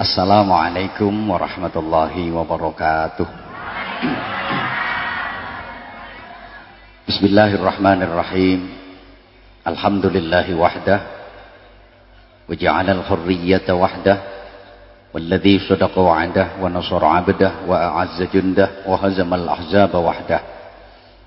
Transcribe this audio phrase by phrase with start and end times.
[0.00, 3.28] Assalamualaikum warahmatullahi wabarakatuh.
[7.04, 8.64] Bismillahirrahmanirrahim.
[9.60, 11.04] Alhamdulillahi wahdah.
[12.48, 14.16] Waja'alal hurriyata wahdah.
[15.12, 20.40] Walladhi sadaqa wa'adah wa nasur 'abdah wa a'azza jundah wa hazamal ahzaba wahdah.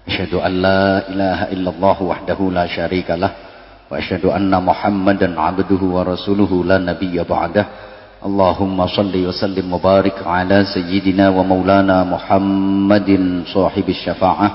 [0.10, 3.38] Asyhadu an la ilaha illallah wahdahu la syarika lah
[3.86, 7.93] wa asyhadu anna Muhammadan 'abduhu wa rasuluhu la nabiyya ba'dah.
[8.24, 13.10] اللهم صل وسلم وبارك على سيدنا ومولانا محمد
[13.52, 14.50] صاحب الشفاعة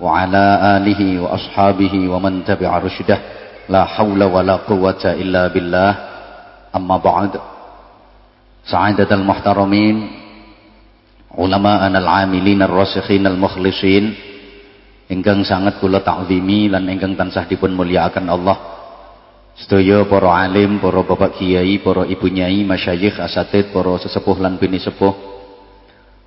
[0.00, 0.44] وعلى
[0.76, 3.18] آله وأصحابه ومن تبع رشده.
[3.72, 5.92] لا حول ولا قوة إلا بالله.
[6.76, 7.32] أما بعد
[8.68, 9.96] سعادة المحترمين
[11.38, 14.04] علماءنا العاملين الراسخين المخلصين
[15.10, 18.79] ingkang sangat kula ta'zimi lan ingkang tansah dipun mulyakaken Allah.
[19.60, 24.80] Sedaya para alim, para bapak kiai, para ibu nyai, masyayikh, asatid, para sesepuh lan bini
[24.80, 25.12] sepuh,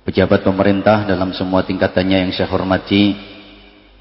[0.06, 3.18] pejabat pemerintah dalam semua tingkatannya yang saya hormati,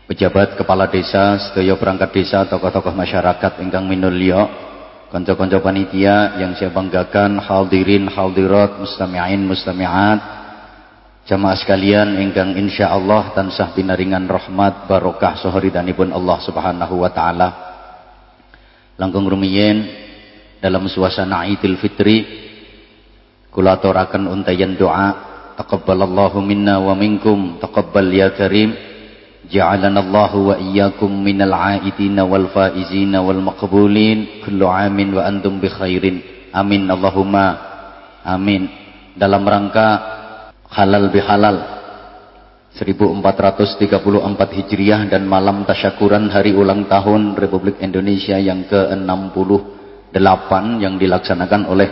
[0.06, 4.46] pejabat kepala desa, sedaya perangkat desa, tokoh-tokoh masyarakat ingkang minulya,
[5.10, 10.22] kanca-kanca panitia yang saya banggakan, hadirin, hadirat, mustami'in, mustami'at,
[11.26, 17.73] jamaah sekalian ingkang insyaallah tansah binaringan rahmat barokah sohoridanipun Allah Subhanahu wa taala
[18.98, 19.86] langkung rumiyin
[20.62, 22.24] dalam suasana Idul Fitri.
[23.54, 25.32] Kula aturaken untayan doa.
[25.60, 27.62] Taqabbalallahu minna wa minkum.
[27.62, 28.74] Taqabbal ya karim.
[29.44, 34.42] Ja'alana Allahu wa iyyakum minal aidina wal faizina wal maqbulin.
[34.42, 36.50] Kullu amin wa antum bi khairin.
[36.56, 37.46] Amin Allahumma.
[38.26, 38.72] Amin.
[39.14, 39.88] Dalam rangka
[40.74, 41.83] halal bihalal
[42.74, 44.02] 1434
[44.34, 50.50] Hijriah dan malam tasyakuran hari ulang tahun Republik Indonesia yang ke-68
[50.82, 51.90] yang dilaksanakan oleh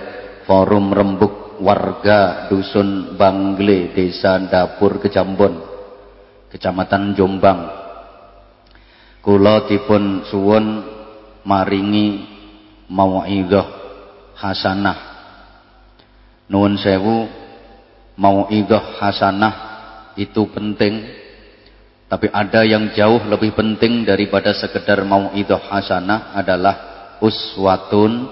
[0.50, 5.62] Forum Rembuk Warga Dusun Bangle Desa Dapur Kejambon
[6.50, 7.62] Kecamatan Jombang.
[9.22, 10.81] Kula dipun suwun
[11.46, 12.25] maringi
[12.90, 13.70] mauidhah
[14.34, 14.97] hasanah.
[16.50, 17.30] Nuwun sewu
[18.18, 19.71] mauidhah hasanah
[20.19, 21.22] itu penting
[22.11, 26.75] tapi ada yang jauh lebih penting daripada sekedar mau itu hasanah adalah
[27.23, 28.27] uswatun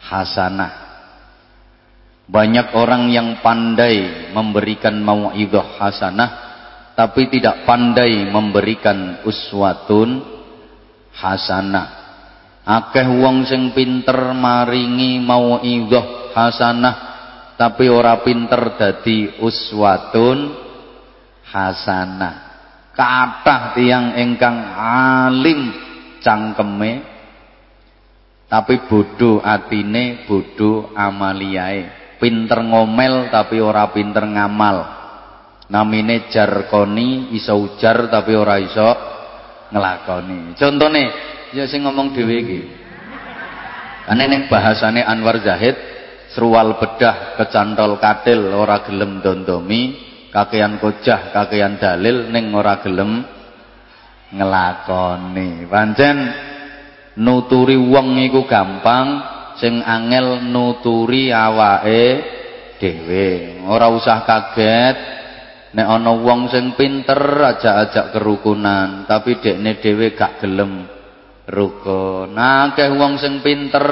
[0.00, 0.72] hasanah.
[2.32, 6.30] Banyak orang yang pandai memberikan mau itu hasanah
[6.96, 10.24] tapi tidak pandai memberikan uswatun
[11.12, 12.00] hasanah.
[12.64, 16.00] Akeh wong sing pinter maringi mau itu
[16.32, 17.11] hasanah
[17.56, 20.38] tapi ora pinter dadi uswatun
[21.48, 22.50] hasanah.
[22.92, 25.72] Kathah tiang ingkang alim
[26.20, 27.08] cangkeme
[28.52, 35.00] tapi bodoh atine bodoh amaliae pinter ngomel tapi ora pinter ngamal.
[35.72, 38.92] Namine jarkoni iso ujar tapi ora iso
[39.72, 40.52] ngelakoni.
[40.54, 41.02] Contohnya
[41.56, 42.60] ya sing ngomong dhewe iki.
[44.04, 45.74] Karena ini bahasane Anwar Zahid
[46.32, 53.20] serual bedah kecantol katil ora gelem dondomi kakean kojah kakean dalil ning ora gelem
[54.32, 55.68] ngelakoni.
[55.68, 56.16] Pancen
[57.20, 59.06] nuturi wong iku gampang
[59.60, 62.04] sing angel nuturi awake
[62.80, 63.60] dhewe.
[63.68, 64.96] Ora usah kaget
[65.76, 71.01] nek ana wong sing pinter ajak-ajak kerukunan tapi dekne dhewe gak gelem
[71.48, 72.30] rukun.
[72.34, 73.82] Nah, akeh wong sing pinter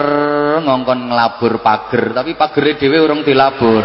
[0.63, 3.85] ngongkon nglabur pager, tapi pagere dhewe urung dilabur.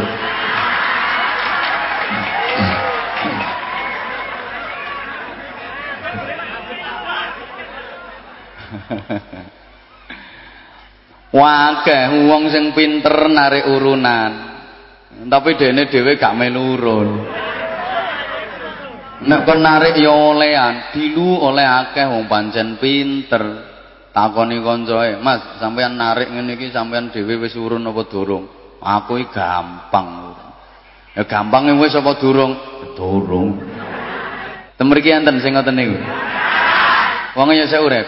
[11.35, 14.55] Wakeh wong sing pinter narik urunan.
[15.25, 17.09] Tapi dene dhewe gak melu urun.
[19.25, 23.73] Nek kon narik ya olehan, dilu oleh akeh wong pancen pinter.
[24.13, 28.45] Takoni kancae, "Mas, sampean narik ngene iki sampean dhewe wis urun apa durung?"
[28.79, 30.37] Aku iki gampang.
[31.17, 32.53] Ya gampang wis apa durung?
[32.93, 33.57] Durung.
[34.77, 35.97] Temeriki enten sing ngoten niku.
[37.33, 38.07] Wong ya saya urip.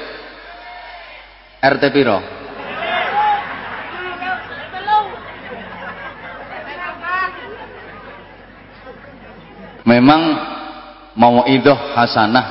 [1.59, 2.19] RT piro?
[9.87, 10.21] Memang
[11.17, 12.47] mauidhah hasanah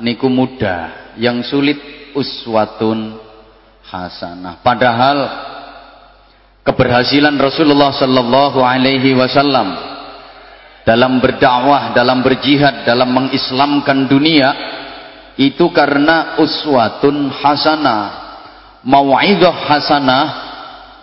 [0.00, 1.78] niku mudah, yang sulit
[2.16, 3.16] uswatun
[3.84, 4.60] hasanah.
[4.64, 5.18] Padahal
[6.64, 9.76] keberhasilan Rasulullah sallallahu alaihi wasallam
[10.88, 14.48] dalam berdakwah, dalam berjihad, dalam mengislamkan dunia
[15.36, 18.24] itu karena uswatun hasanah.
[18.86, 20.26] Mauidhah hasanah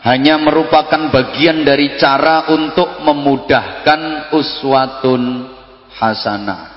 [0.07, 5.51] hanya merupakan bagian dari cara untuk memudahkan uswatun
[5.99, 6.72] hasanah.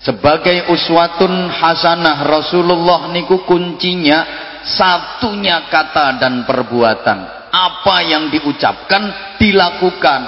[0.00, 4.24] Sebagai uswatun hasanah Rasulullah niku kuncinya
[4.64, 7.18] satunya kata dan perbuatan.
[7.52, 10.20] Apa yang diucapkan dilakukan.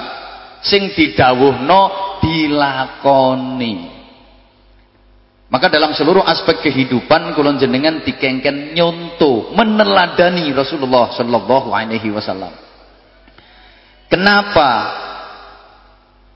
[0.61, 1.81] Sing didawuhno
[2.21, 3.93] dilakoni.
[5.49, 12.49] Maka dalam seluruh aspek kehidupan kulon jenengan dikengken nyonto, meneladani Rasulullah sallallahu alaihi wasallam.
[14.09, 14.69] Kenapa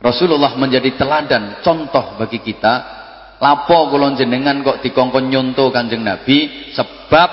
[0.01, 2.96] Rasulullah menjadi teladan, contoh bagi kita?
[3.37, 6.73] Lapo kulon jenengan kok dikongkon nyonto Kanjeng Nabi?
[6.73, 7.29] Sebab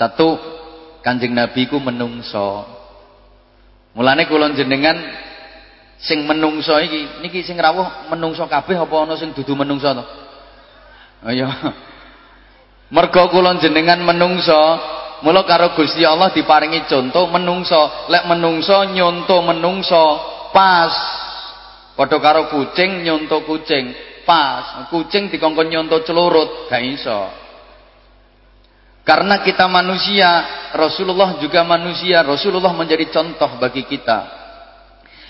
[0.00, 0.40] satu
[1.04, 2.64] Kanjeng Nabi ku menungso.
[3.92, 4.96] Mulane kulon jenengan
[6.00, 10.04] sing menungso iki niki sing rawuh menungso kabeh apa ana sing dudu menungso to?
[11.28, 11.48] Ayo.
[12.92, 14.60] Mergo kula jenengan menungso,
[15.24, 18.08] mula karo Gusti Allah diparingi contoh menungso.
[18.08, 20.04] Lek menungso nyonto menungso
[20.52, 20.92] pas.
[21.96, 24.88] Padha karo kucing nyonto kucing pas.
[24.88, 27.20] Kucing dikongkon nyonto celurut, gak iso.
[29.04, 30.30] Karena kita manusia,
[30.72, 32.24] Rasulullah juga manusia.
[32.24, 34.40] Rasulullah menjadi contoh bagi kita.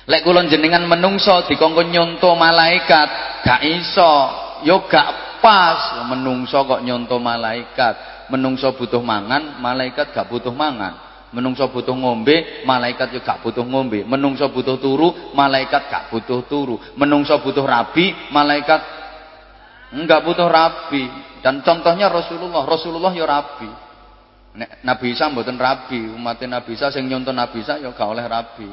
[0.06, 4.14] Lek jenengan menungso dikongkon nyonto malaikat, gak iso.
[4.62, 11.68] Yo gak pas menungso kok nyonto malaikat menungso butuh mangan malaikat gak butuh mangan menungso
[11.72, 14.04] butuh ngombe malaikat juga gak butuh ngombe.
[14.04, 16.76] Menungso butuh turu malaikat gak butuh turu.
[16.94, 18.80] Menungso butuh rabi malaikat
[19.96, 21.08] enggak butuh rabi.
[21.42, 22.62] Dan contohnya Rasulullah.
[22.68, 23.70] Rasulullah ya rabi.
[24.84, 26.12] Nabi Isa mboten rabi.
[26.12, 28.70] Umatnya Nabi Isa sing nyonto Nabi Isa ya gak oleh rabi.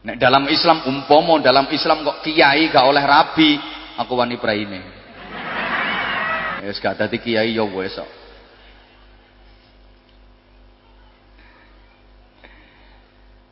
[0.00, 3.60] Nek dalam Islam umpomo dalam Islam kok kiai gak oleh rabi
[4.00, 4.80] aku wani praine
[6.64, 8.00] Wis gak dadi kiai ya wis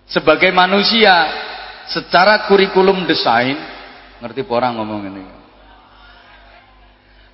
[0.09, 1.29] Sebagai manusia
[1.89, 3.57] secara kurikulum desain
[4.25, 5.25] ngerti orang ngomong ini.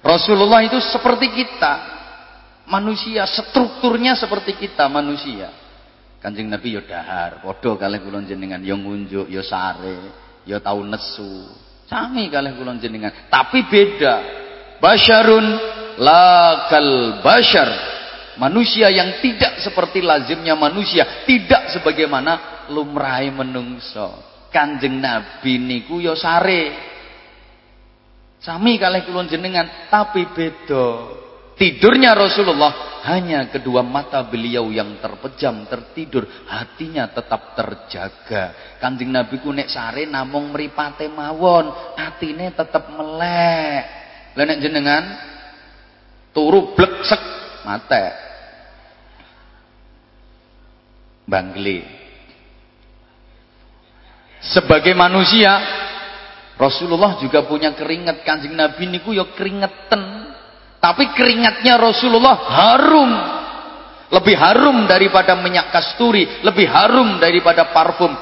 [0.04, 1.94] Rasulullah itu seperti kita.
[2.64, 5.52] Manusia strukturnya seperti kita manusia.
[6.20, 10.08] Kanjeng Nabi ya dahar, padha kalih kula jenengan ya ngunjuk, ya sare,
[10.48, 11.44] ya tau nesu.
[11.84, 14.24] Sami kalih kula jenengan, tapi beda.
[14.80, 15.46] Basyarun
[16.00, 17.92] lakal basyar.
[18.40, 24.32] Manusia yang tidak seperti lazimnya manusia, tidak sebagaimana lumrahe menungso.
[24.54, 26.92] Kanjeng Nabi niku ya sare.
[28.38, 30.86] Sami kalih kula jenengan, tapi beda.
[31.54, 38.76] Tidurnya Rasulullah hanya kedua mata beliau yang terpejam, tertidur, hatinya tetap terjaga.
[38.82, 43.82] Kanjeng Nabi ku nek sare namung mripate mawon, atine tetap melek.
[44.34, 45.04] Lah nek jenengan
[46.34, 47.22] turu bleksek
[47.64, 48.04] mate.
[51.24, 52.03] Bangli.
[54.44, 55.56] Sebagai manusia
[56.54, 60.32] Rasulullah juga punya keringat Kanjeng Nabi niku ya keringetan.
[60.78, 63.12] Tapi keringatnya Rasulullah harum.
[64.12, 68.12] Lebih harum daripada minyak kasturi, lebih harum daripada parfum.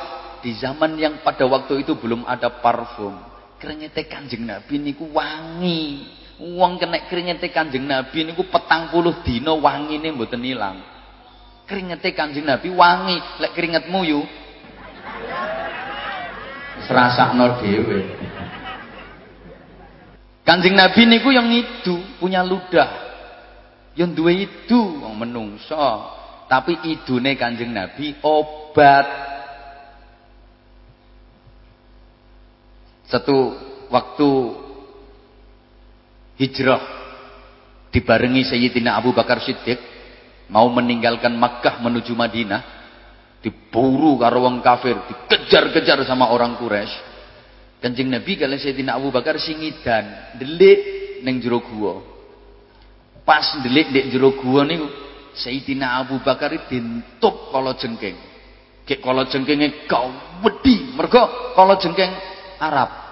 [0.41, 3.33] Di zaman yang pada waktu itu belum ada parfum
[3.63, 6.11] keringete Kanjeng Nabi niku wangi.
[6.43, 10.83] Wong kena keringete Kanjeng Nabi niku petang puluh dina wangine mboten ilang.
[11.71, 14.27] Keringete Kanjeng Nabi wangi, lek keringetmu yu
[16.87, 18.01] serasakno dhewe.
[20.43, 22.91] Kanjeng Nabi niku yang itu punya ludah.
[23.95, 25.79] Yang duwe itu wong menungso.
[26.51, 29.07] Tapi idune Kanjeng Nabi obat.
[33.07, 33.55] Satu
[33.93, 34.29] waktu
[36.41, 36.81] hijrah
[37.93, 39.77] dibarengi Sayyidina Abu Bakar Siddiq
[40.49, 42.82] mau meninggalkan Makkah menuju Madinah
[43.43, 47.11] diburu karo wong kafir dikejar-kejar sama orang Quraisy.
[47.83, 50.81] Kanjeng Nabi kalian Sayyidina Abu Bakar singidan delik
[51.27, 51.99] ning jero gua.
[53.27, 54.87] Pas delik ndek jero gua niku
[55.35, 58.15] Sayyidina Abu Bakar dintup kala jengking.
[58.87, 60.03] Kek kala jengkinge gak
[60.47, 62.15] wedi mergo kala jengking
[62.63, 63.03] Arab.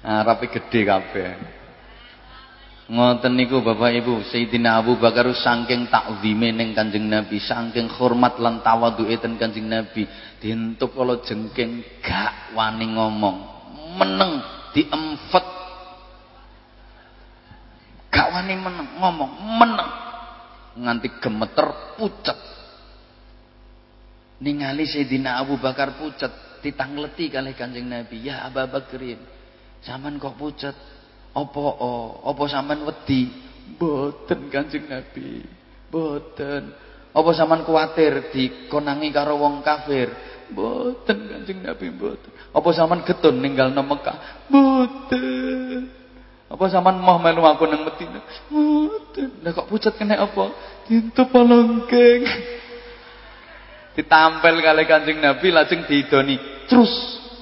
[0.00, 1.59] Nah, gede kabeh.
[2.90, 8.66] Ngoten niku Bapak Ibu, Sayyidina Abu Bakar saking takzime ning Kanjeng Nabi, saking hormat lan
[8.66, 10.10] tawadhuke ten Kanjeng Nabi,
[10.42, 13.36] dientuk kala jengking gak wani ngomong.
[13.94, 14.42] Meneng
[14.74, 15.46] diempet.
[18.10, 19.90] Gak wani meneng ngomong, meneng.
[20.82, 22.38] Nganti gemeter pucet.
[24.42, 29.22] Ningali Sayyidina Abu Bakar pucet, ditangleti kalih Kanjeng Nabi, "Ya Abu Bakrin,
[29.78, 30.74] Saman kok pucet?
[31.30, 33.30] Apa oh, apa sampean wedi?
[33.76, 35.46] Mboten Kanjeng Nabi.
[35.90, 36.74] Boten.
[37.10, 40.10] Apa sampean kuwatir dikonangi karo wong kafir?
[40.50, 42.34] Boten Kanjeng Nabi boten.
[42.50, 44.50] Apa sampean getun ninggalno Mekah?
[44.50, 45.86] Boten.
[46.50, 48.50] Apa sampean mau melu aku nang Madinah?
[48.50, 49.30] Boten.
[49.46, 50.50] Lah kok pucet kena apa?
[50.90, 52.26] Dintu palongkeng.
[53.94, 56.90] Ditampel kali Kanjeng Nabi lajeng diidoni terus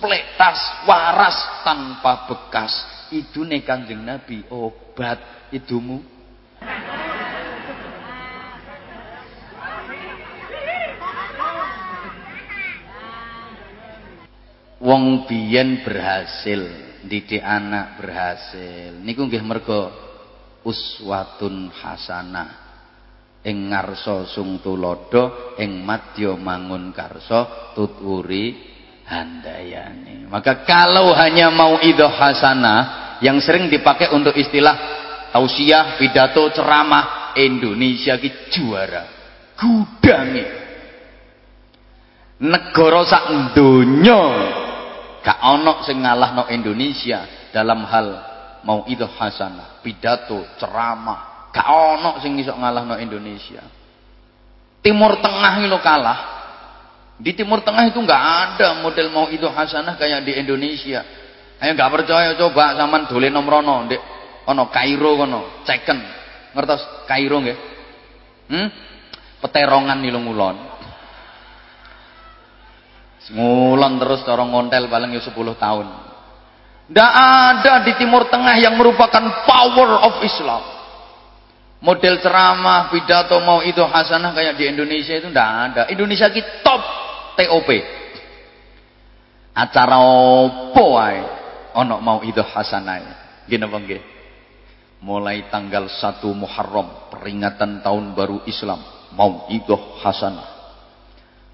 [0.00, 2.97] pletas waras tanpa bekas.
[3.12, 6.00] Idune Kanjeng Nabi obat idumu.
[14.78, 16.62] Wong biyen berhasil,
[17.02, 18.94] didik anak berhasil.
[19.02, 19.90] Niku nggih mergo
[20.62, 22.68] uswatun hasanah.
[23.42, 28.77] Ing ngarsa sung tulodo, ing madya mangun karsa tuturi
[29.08, 30.28] handayani.
[30.28, 34.76] Maka kalau hanya mau idoh hasanah yang sering dipakai untuk istilah
[35.32, 39.04] tausiah, pidato, ceramah Indonesia ki juara.
[39.58, 40.44] Gudangi.
[42.38, 44.22] Negara sak donya
[45.18, 48.06] Gak ono sing ngalahno Indonesia dalam hal
[48.62, 51.50] mau itu hasanah, pidato, ceramah.
[51.50, 53.60] Gak ono sing iso ngalahno Indonesia.
[54.80, 56.37] Timur Tengah lo kalah.
[57.18, 61.02] Di Timur Tengah itu nggak ada model mau itu hasanah kayak di Indonesia.
[61.58, 63.98] Ayo nggak percaya coba zaman dolen nomrono dek
[64.46, 65.98] ono Kairo kono, ceken.
[66.54, 67.58] Ngertos Kairo nggih?
[68.48, 68.68] Hmm?
[69.42, 70.56] Peterongan nilung ulon.
[73.28, 75.86] Ngulon terus cara ngontel paling ya 10 tahun.
[76.88, 80.64] Tidak ada di Timur Tengah yang merupakan power of Islam.
[81.84, 85.82] Model ceramah, pidato mau itu hasanah kayak di Indonesia itu tidak ada.
[85.92, 87.07] Indonesia kita top
[87.38, 87.70] TOP.
[89.54, 91.22] Acara opo wae
[91.78, 93.46] ono mau itu hasanah.
[93.46, 93.84] Gini bang
[94.98, 98.82] Mulai tanggal 1 Muharram peringatan tahun baru Islam
[99.14, 100.58] mau itu hasanah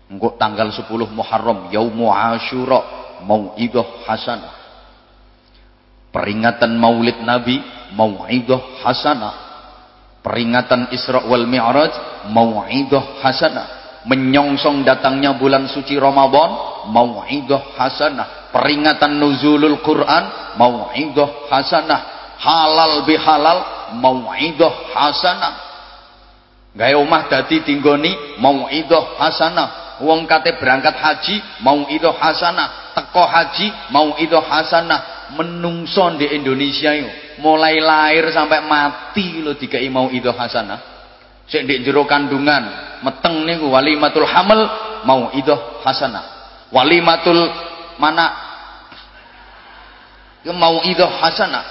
[0.08, 2.80] Engkau tanggal 10 Muharram Yaumu Ashura
[3.24, 4.54] Mau'idah Hasanah
[6.12, 7.60] Peringatan Maulid Nabi
[7.96, 9.34] Mau'idah Hasanah
[10.24, 11.92] Peringatan Isra wal Mi'raj
[12.32, 13.68] Mau'idah Hasanah
[14.04, 16.50] Menyongsong datangnya bulan suci Ramadan
[16.92, 18.52] Mau'idah Hasanah.
[18.52, 22.00] Peringatan Nuzulul Quran Mau'idah Hasanah.
[22.37, 23.61] Halal bihalal
[23.96, 25.64] Mau'idah Hasanah.
[26.75, 30.02] Gaya omah dadi tinggoni mau'idah hasanah.
[30.02, 32.99] Wong kate berangkat haji mau itu hasanah.
[32.99, 35.30] Teko haji mau itu hasanah.
[35.38, 37.08] Menungso di Indonesia itu
[37.40, 40.93] mulai lahir sampai mati lo dikai itu hasanah
[41.44, 44.64] di jero kandungan meteng niku walimatul hamil
[45.04, 45.52] mau itu
[45.84, 46.24] hasanah.
[46.72, 47.44] Walimatul
[48.00, 48.26] mana?
[50.42, 51.64] Ya mau itu hasanah.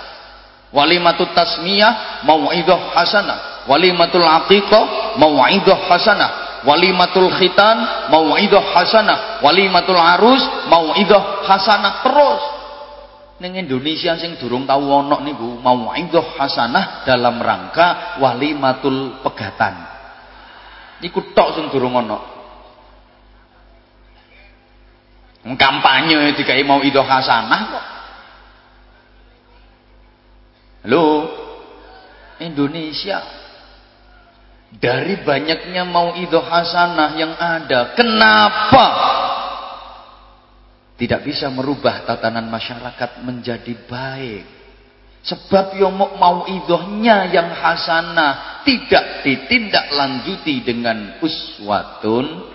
[0.73, 3.65] Walimatul tasmiyah mau itu hasanah.
[3.69, 6.43] Walimatul aqiqah mau itu hasanah.
[6.63, 9.43] Walimatul khitan mau'idah hasanah.
[9.43, 12.07] Walimatul arus mau'idah hasanah.
[12.07, 12.41] Terus
[13.43, 19.83] ning Indonesia sing durung tau ana niku mau'idah hasanah dalam rangka walimatul pegatan.
[21.03, 22.31] Niku tok sing durung ana.
[25.43, 27.85] Kampanye dikai mau idoh hasanah kok.
[30.87, 31.03] Halo
[32.39, 33.43] Indonesia
[34.79, 38.85] dari banyaknya mau itu hasanah yang ada kenapa
[40.93, 44.45] tidak bisa merubah tatanan masyarakat menjadi baik.
[45.23, 52.51] Sebab yang mau idohnya yang hasanah tidak ditindaklanjuti dengan uswatun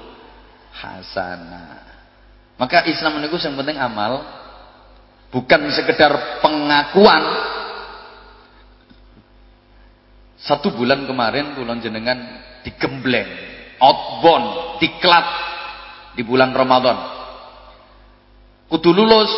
[0.77, 1.81] hasanah.
[2.61, 4.21] Maka Islam menunggu yang penting amal
[5.33, 7.25] bukan sekedar pengakuan.
[10.39, 12.19] Satu bulan kemarin kulon jenengan
[12.63, 13.27] digembleng,
[13.83, 15.27] outbound, diklat
[16.15, 17.18] di bulan Ramadan.
[18.69, 19.33] Kudu lulus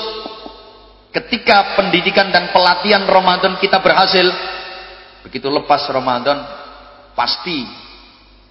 [1.14, 4.26] ketika pendidikan dan pelatihan Ramadan kita berhasil.
[5.22, 6.42] Begitu lepas Ramadan
[7.14, 7.62] pasti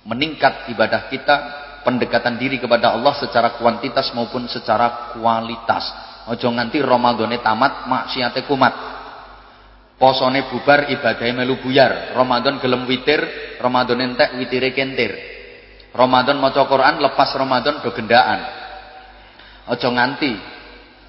[0.07, 1.35] meningkat ibadah kita,
[1.83, 5.83] pendekatan diri kepada Allah secara kuantitas maupun secara kualitas.
[6.31, 8.99] Ojo nganti Ramadannya tamat maksiate kumat
[9.99, 13.19] posone bubar ibadahnya melu buyar Ramadan gelem witir
[13.59, 15.11] Ramadan entek witire kentir
[15.91, 18.39] Ramadan maca Quran lepas Ramadan do gendaan
[19.67, 20.31] aja nganti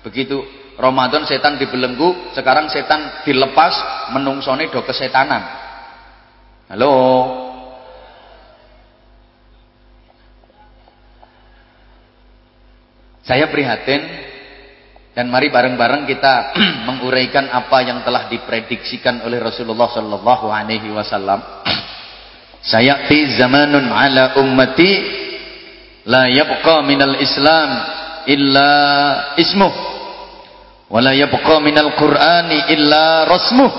[0.00, 0.40] begitu
[0.80, 3.76] Ramadan setan dibelenggu sekarang setan dilepas
[4.16, 5.44] menungsone do kesetanan.
[6.72, 6.92] Halo?
[13.20, 14.00] Saya prihatin
[15.12, 16.56] dan mari bareng-bareng kita
[16.88, 21.44] menguraikan apa yang telah diprediksikan oleh Rasulullah sallallahu alaihi wasallam.
[22.72, 24.90] sayati zamanun ala ummati
[26.08, 28.72] la yabqa minal islam illa
[29.38, 29.74] ismuh.
[30.90, 33.72] Wa la yabqa minal qur'ani illa rasmuh.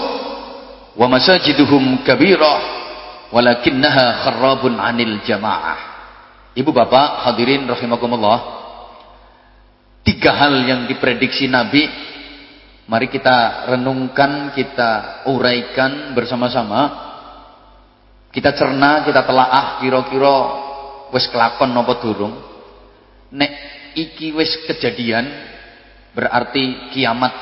[0.96, 2.60] Wa masajiduhum kabirah
[3.32, 5.80] walakinnaha kharrabun anil jamaah.
[6.56, 8.60] Ibu bapak hadirin rahimakumullah.
[10.04, 11.88] Tiga hal yang diprediksi Nabi.
[12.92, 17.12] Mari kita renungkan kita uraikan bersama-sama.
[18.32, 20.36] Kita cerna, kita telaah kira-kira
[21.12, 22.36] wis kelakon napa durung.
[23.32, 23.52] Nek
[23.96, 25.28] iki wis kejadian
[26.12, 27.34] berarti kiamat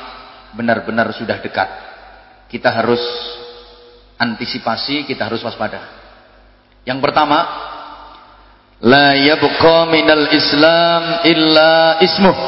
[0.54, 1.68] benar-benar sudah dekat.
[2.50, 3.00] Kita harus
[4.18, 5.80] antisipasi, kita harus waspada.
[6.82, 7.38] Yang pertama,
[8.82, 12.38] la yabqa minal Islam illa ismuh.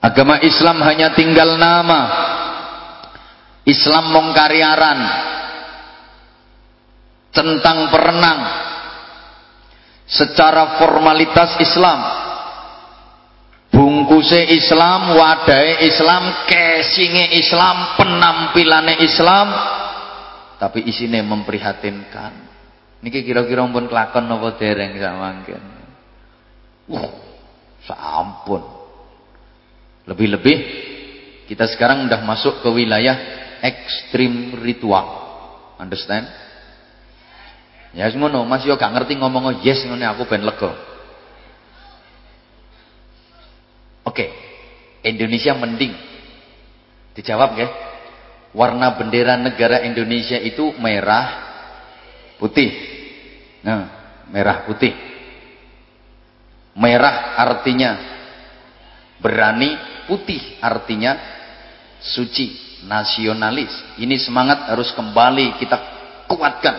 [0.00, 2.00] Agama Islam hanya tinggal nama.
[3.68, 4.98] Islam mongkariaran
[7.30, 8.40] centang perenang
[10.10, 12.19] secara formalitas Islam
[13.80, 19.48] bungkuse Islam wadai Islam kesinge Islam penampilannya Islam
[20.60, 22.52] tapi isine memprihatinkan.
[23.00, 25.62] Niki kira-kira pun kelakon napa dereng samangken
[26.92, 27.10] uh
[27.88, 28.60] sampun.
[30.04, 30.56] Lebih-lebih
[31.48, 33.16] kita sekarang udah masuk ke wilayah
[33.64, 35.32] ekstrim ritual.
[35.80, 36.28] Understand?
[37.96, 40.76] Ya ngono, Mas yo gak ngerti ngomong yes ngene aku ben lega.
[44.10, 44.26] Oke.
[45.06, 45.94] Indonesia mending.
[47.14, 47.70] Dijawab nggih.
[48.50, 51.46] Warna bendera negara Indonesia itu merah
[52.42, 52.74] putih.
[53.62, 53.86] Nah,
[54.34, 54.90] merah putih.
[56.74, 57.90] Merah artinya
[59.22, 59.78] berani,
[60.10, 61.14] putih artinya
[62.02, 63.70] suci, nasionalis.
[64.02, 65.76] Ini semangat harus kembali kita
[66.26, 66.76] kuatkan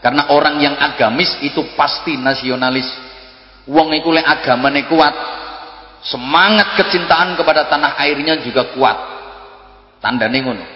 [0.00, 2.88] karena orang yang agamis itu pasti nasionalis.
[3.68, 5.14] Wong iku lek agamane kuat,
[6.02, 8.96] semangat kecintaan kepada tanah airnya juga kuat.
[10.02, 10.66] Tandane ngono.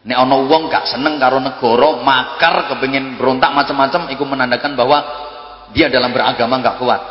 [0.00, 4.98] Nek ana wong gak seneng karo negara, makar kepengin berontak macam-macam iku menandakan bahwa
[5.76, 7.02] dia dalam beragama gak kuat.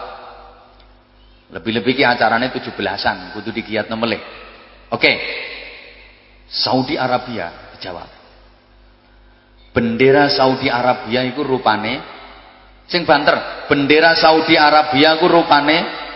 [1.50, 3.96] Lebih-lebih ki acarane 17-an, kudu digiatno.
[4.90, 5.12] Oke.
[6.50, 8.20] Saudi Arabia dijawab
[9.70, 12.02] bendera Saudi Arabia itu rupane
[12.90, 16.09] sing banter bendera Saudi Arabia itu rupane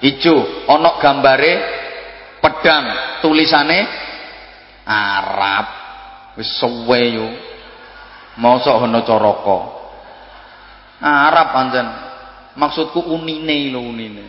[0.00, 1.52] hijau onok gambare
[2.40, 3.78] pedang tulisane
[4.84, 5.66] Arab.
[6.36, 7.28] Wis suwe yo.
[8.40, 9.58] Mosok hono coroko
[11.00, 11.86] Arab pancen.
[12.56, 14.26] Maksudku unine lho unine.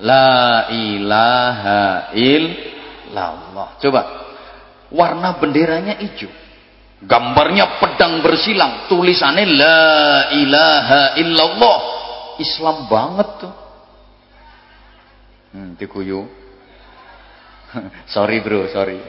[0.00, 3.68] La ilaha illallah.
[3.80, 4.02] Coba
[4.92, 6.30] warna benderanya hijau
[6.96, 9.80] Gambarnya pedang bersilang, tulisannya la
[10.32, 11.78] ilaha illallah.
[12.40, 13.52] Islam banget tuh.
[15.56, 16.28] Hmm, dikuyu.
[18.14, 19.00] sorry bro, sorry.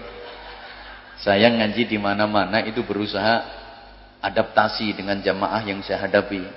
[1.19, 3.43] Saya ngaji di mana-mana itu berusaha
[4.23, 6.47] adaptasi dengan jamaah yang saya hadapi.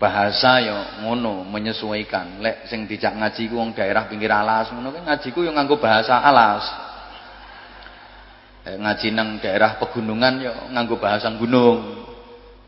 [0.00, 2.40] Bahasa yo ngono menyesuaikan.
[2.40, 5.76] Lek sing dijak ngaji ku wong daerah pinggir alas ngono kan ngaji ku yo nganggo
[5.76, 6.64] bahasa alas.
[8.64, 12.00] Eh, ngaji nang daerah pegunungan yo nganggo bahasa gunung.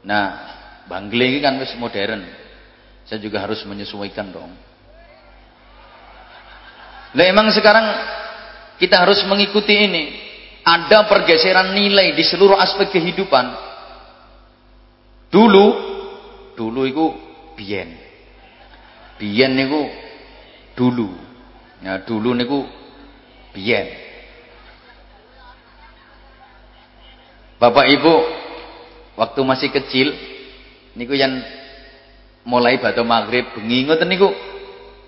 [0.04, 0.56] Nah,
[0.86, 2.22] Bangle ini kan wis modern.
[3.08, 4.65] Saya juga harus menyesuaikan dong.
[7.16, 7.86] Nah, emang sekarang
[8.76, 10.04] kita harus mengikuti ini.
[10.60, 13.56] Ada pergeseran nilai di seluruh aspek kehidupan.
[15.32, 15.66] Dulu,
[16.52, 17.06] dulu itu
[17.56, 17.96] biyen.
[19.16, 19.88] Biyen niku
[20.76, 21.08] dulu.
[21.80, 22.68] Ya, dulu niku
[23.56, 23.88] biyen.
[27.56, 28.14] Bapak Ibu
[29.16, 30.12] waktu masih kecil
[30.92, 31.40] niku yang
[32.44, 34.28] mulai batu maghrib bengi ngoten niku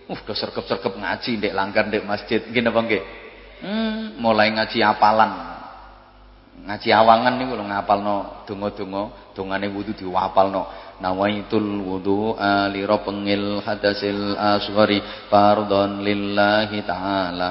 [0.08, 2.40] uh do serkep-serkep ngaji ndek langgar ndek masjid.
[2.40, 5.32] Nggih napa hmm, mulai ngaji apalan.
[6.58, 10.90] Ngaji awangan niku lho ngapalno donga-donga dongane wudu diwapalno.
[10.98, 12.34] Nawaitul wudu
[12.74, 14.98] li pengil hadasil asghari
[15.30, 17.48] fardhon lillahi ta'ala.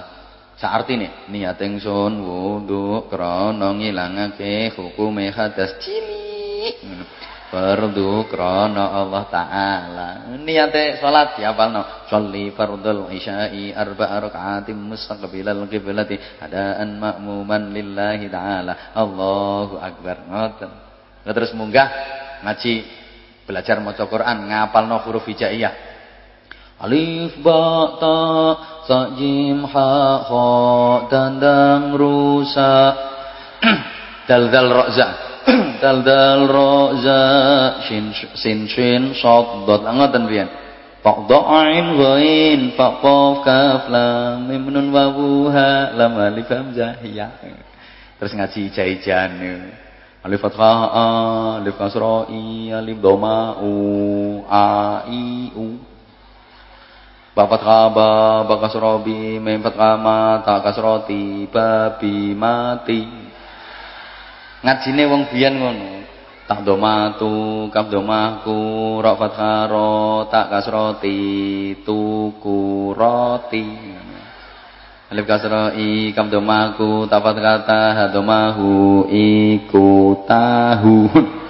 [0.57, 5.77] Saartine niat ingsun wudu krana ngilangake hukume hadas.
[5.79, 7.26] Cilik.
[7.47, 10.07] Fardu krana Allah taala.
[10.35, 12.07] Niate salat diapalno.
[12.11, 18.91] Sholli fardul isya'i arba'a raka'atin mustaqbilal qiblati hadaan ma'muman lillahi taala.
[18.91, 20.27] Allahu akbar.
[20.27, 20.71] Ngoten.
[21.23, 21.87] Terus munggah
[22.43, 22.73] ngaji
[23.47, 25.95] belajar maca Quran ngapalno huruf hijaiyah.
[26.83, 28.19] Alif ba ta
[28.85, 29.91] sa ha
[30.29, 30.47] kha
[31.09, 32.93] dandang rusa
[34.29, 34.85] dal dal ra
[35.81, 37.21] dal dal ro za
[37.87, 39.81] shin sin shin shad dot.
[39.87, 40.49] Ngoten pian
[40.99, 41.11] fa
[41.63, 47.31] ain wa in fa qaf kaf lam mim nun wawu ha lam alif hamzah ya.
[48.19, 49.39] Terus ngaji jaijan
[50.25, 51.05] alif fathah a
[51.63, 53.71] alif kasra i alif doma u
[54.43, 54.67] a
[55.07, 55.79] i u.
[57.31, 58.09] Ba fathah ba
[58.43, 63.26] ba kasra bi mim fathah ma ta kasra ti ba bi mati
[64.61, 65.89] ngajine wong biyen ngono
[66.47, 71.19] tak domatu kaf domaku ra fatharo tak kasroti
[71.83, 73.67] tuku roti.
[75.07, 80.99] Alif kasroi kaf domaku tak kata hadomahu iku tahu.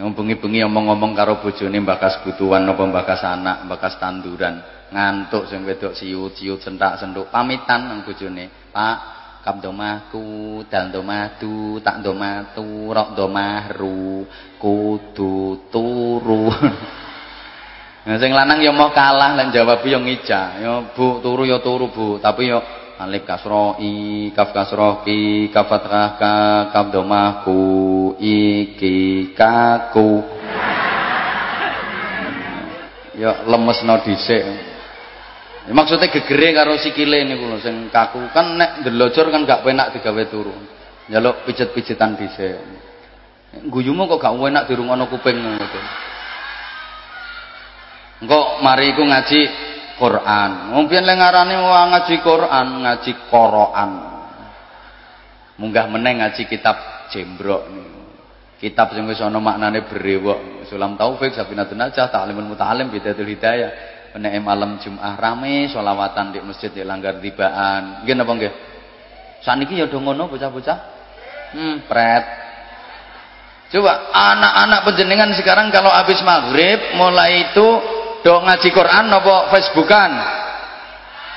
[0.00, 6.60] Bengi-bengi omong-omong karo bojone mbakas butuhan apa mbakas anak mbakas tanduran ngantuk sing wedok siut-siut
[6.64, 14.28] sentak-sentuk pamitan nang bojone Pak kam domaku dal domatu tak domatu rok domahru
[14.60, 16.52] kudu turu
[18.00, 20.42] Nah sing lanang ya mau kalah lan jawab yo ngija.
[20.60, 22.60] Ya Bu turu ya turu Bu, tapi yo
[22.96, 26.34] alif kasro i kaf kasro ki kaf fathah ka
[26.72, 27.60] kaf domahku
[28.20, 30.10] iki kaku.
[33.20, 34.69] Ya lemesno dhisik.
[35.68, 38.32] Ya, maksudnya gegere karo sikile niku lho sing kaku.
[38.32, 40.54] Kan nek ndelojor kan gak penak digawe turu.
[41.12, 42.56] Njaluk pijet-pijetan dhisik.
[43.68, 45.66] Guyumu kok gak enak dirungono kuping ngono
[48.20, 49.40] Engko mari iku ngaji
[49.96, 50.50] Quran.
[50.76, 53.90] Mungkin le ngarane ngaji Quran, ngaji Qur'an.
[55.60, 58.00] Munggah meneng ngaji kitab Jembrok niku.
[58.60, 60.68] Kitab sing wis ana maknane brewok.
[60.68, 66.70] Sulam Taufik, Sabinatul Najah, Ta'limul Muta'alim, Bidayatul Hidayah menek malam Jumat rame solawatan di masjid
[66.70, 68.02] di langgar tibaan.
[68.02, 68.52] Nggih napa nggih?
[69.40, 70.78] Saniki ya ngono bocah-bocah?
[71.54, 72.24] Hmm pret.
[73.70, 77.68] Coba anak-anak penjenengan sekarang kalau habis maghrib mulai itu
[78.26, 80.10] do ngaji Quran apa Facebookan?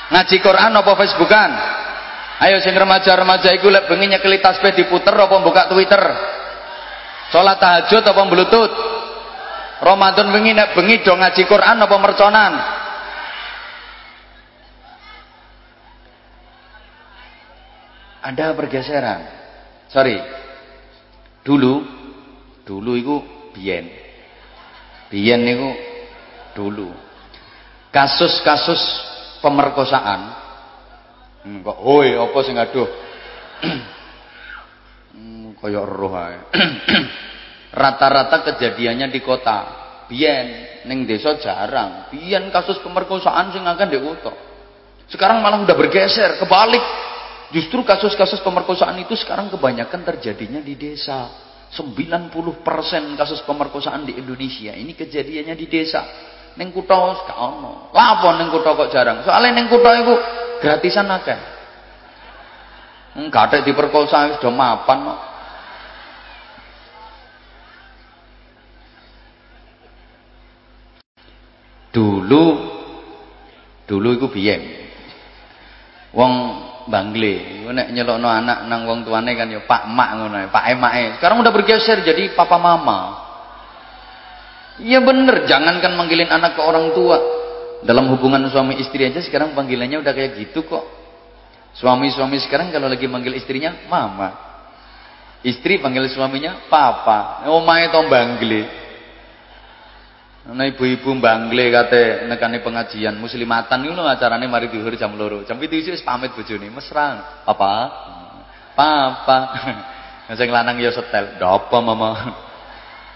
[0.10, 1.52] Ngaji Quran apa Facebookan?
[2.42, 6.02] Ayo sing remaja-remaja iku lek bengi nyekeli tasbih diputer apa buka Twitter?
[7.30, 8.74] Sholat tahajud apa bluetooth
[9.84, 12.54] Ramadan bengi nek bengi do ngaji Quran apa merconan?
[18.24, 19.22] Ada pergeseran.
[19.92, 20.16] Sorry.
[21.44, 21.84] Dulu
[22.64, 23.16] dulu itu
[23.52, 23.92] biyen.
[25.12, 25.76] Biyen niku
[26.56, 26.96] dulu.
[27.92, 28.80] Kasus-kasus
[29.44, 30.32] pemerkosaan
[31.44, 32.88] hmm, kok hoi apa sing aduh
[35.14, 36.40] hmm, roh ae
[37.74, 39.82] rata-rata kejadiannya di kota.
[40.08, 40.48] Biyen
[40.86, 42.14] neng desa jarang.
[42.14, 44.34] Biyen kasus pemerkosaan sing akan di kota.
[45.10, 46.84] Sekarang malah udah bergeser kebalik.
[47.54, 51.30] Justru kasus-kasus pemerkosaan itu sekarang kebanyakan terjadinya di desa.
[51.74, 52.34] 90%
[53.18, 56.02] kasus pemerkosaan di Indonesia ini kejadiannya di desa.
[56.54, 57.90] Neng kutha gak ono.
[57.90, 59.26] Lapo neng kutha kok jarang?
[59.26, 60.14] Soalnya neng kutha itu
[60.62, 61.40] gratisan akeh.
[63.14, 65.33] Enggak ada diperkosa do mapan
[71.94, 72.44] Dulu
[73.86, 74.62] dulu iku biyen.
[76.14, 76.34] Wong
[76.84, 81.16] Bangle, nek nyelokno anak nang wong tuane kan ya Pak Mak ngono ya, Pak Emake.
[81.16, 83.24] Sekarang udah bergeser jadi Papa Mama.
[84.84, 87.18] Iya bener, jangankan manggilin anak ke orang tua.
[87.88, 90.84] Dalam hubungan suami istri aja sekarang panggilannya udah kayak gitu kok.
[91.74, 94.36] Suami-suami sekarang kalau lagi manggil istrinya mama.
[95.44, 97.48] Istri panggil suaminya papa.
[97.48, 98.83] Omahe to bangle.
[100.44, 105.48] Ana ibu-ibu mbangle kate nekane pengajian muslimatan niku lho acarane mari zuhur jam 2.
[105.48, 107.40] Jam 7 wis pamit bojone mesra.
[107.48, 107.74] Papa.
[108.76, 109.38] Papa.
[110.40, 111.40] Sing lanang ya setel.
[111.40, 112.12] Dapa mama?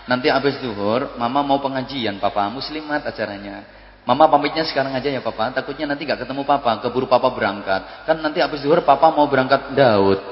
[0.08, 3.68] Nanti habis zuhur mama mau pengajian papa muslimat acaranya.
[4.08, 5.52] Mama pamitnya sekarang aja ya papa.
[5.52, 8.08] Takutnya nanti gak ketemu papa, keburu papa berangkat.
[8.08, 10.24] Kan nanti habis zuhur papa mau berangkat Daud.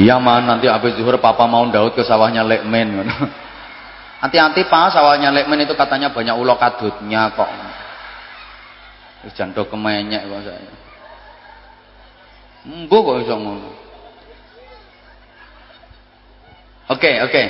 [0.00, 3.04] Iya man nanti habis zuhur papa mau Daud ke sawahnya Lekmen
[4.24, 7.48] Hati-hati pak sawahnya Lekmen itu katanya banyak ulo kadutnya kok.
[9.36, 10.72] Jantung kemenyek kok saya.
[12.64, 13.70] Mbo kok ngono.
[16.96, 17.42] Oke, oke.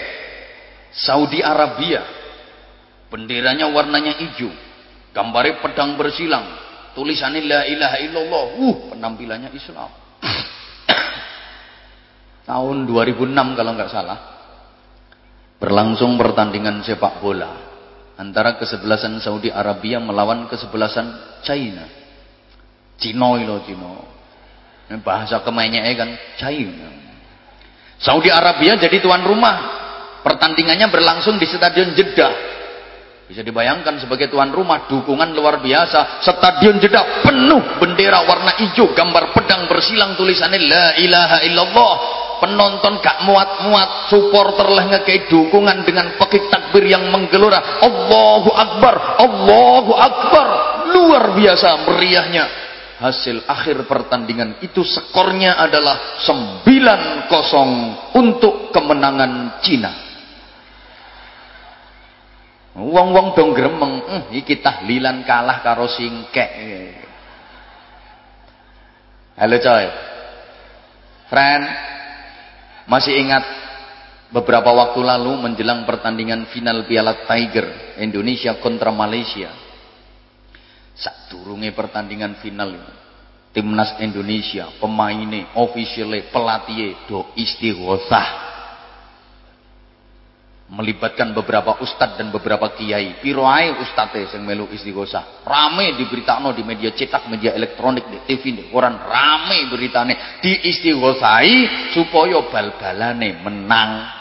[0.90, 2.02] Saudi Arabia.
[3.10, 4.50] Benderanya warnanya hijau.
[5.14, 6.46] Gambarnya pedang bersilang.
[6.94, 8.44] Tulisannya la ilaha illallah.
[8.58, 10.09] Uh, penampilannya Islam
[12.50, 14.18] tahun 2006 kalau nggak salah.
[15.62, 17.70] Berlangsung pertandingan sepak bola
[18.18, 21.86] antara kesebelasan Saudi Arabia melawan kesebelasan China.
[22.98, 23.94] Cino lo Cino.
[25.06, 26.66] Bahasa kemainnya kan cair
[28.02, 29.78] Saudi Arabia jadi tuan rumah.
[30.26, 32.50] Pertandingannya berlangsung di stadion Jeddah.
[33.30, 36.24] Bisa dibayangkan sebagai tuan rumah dukungan luar biasa.
[36.26, 43.22] Stadion Jeddah penuh bendera warna hijau gambar pedang bersilang tulisannya la ilaha illallah penonton gak
[43.28, 50.46] muat-muat supporter lah ngekei dukungan dengan pakai takbir yang menggelora Allahu Akbar Allahu Akbar
[50.90, 52.44] luar biasa meriahnya
[53.00, 59.92] hasil akhir pertandingan itu skornya adalah 9-0 untuk kemenangan Cina.
[62.76, 66.50] Wong-wong dong gremeng, eh, iki tahlilan kalah karo singkek.
[69.40, 69.86] Halo coy.
[71.32, 71.62] Friend,
[72.90, 73.46] masih ingat
[74.34, 79.70] beberapa waktu lalu menjelang pertandingan final Piala Tiger Indonesia kontra Malaysia
[81.00, 82.92] Sadurunge pertandingan final ini.
[83.50, 88.49] Timnas Indonesia, pemainnya, ofisialnya, pelatihnya do istighosah.
[90.70, 93.18] Melibatkan beberapa ustadz dan beberapa kiai.
[93.18, 95.42] Piro ae ustadze sing melu istighosah.
[95.42, 102.38] Rame diberitakan di media cetak, media elektronik, di TV, di koran rame beritane diistighosahi supaya
[102.46, 104.20] bal-balane menang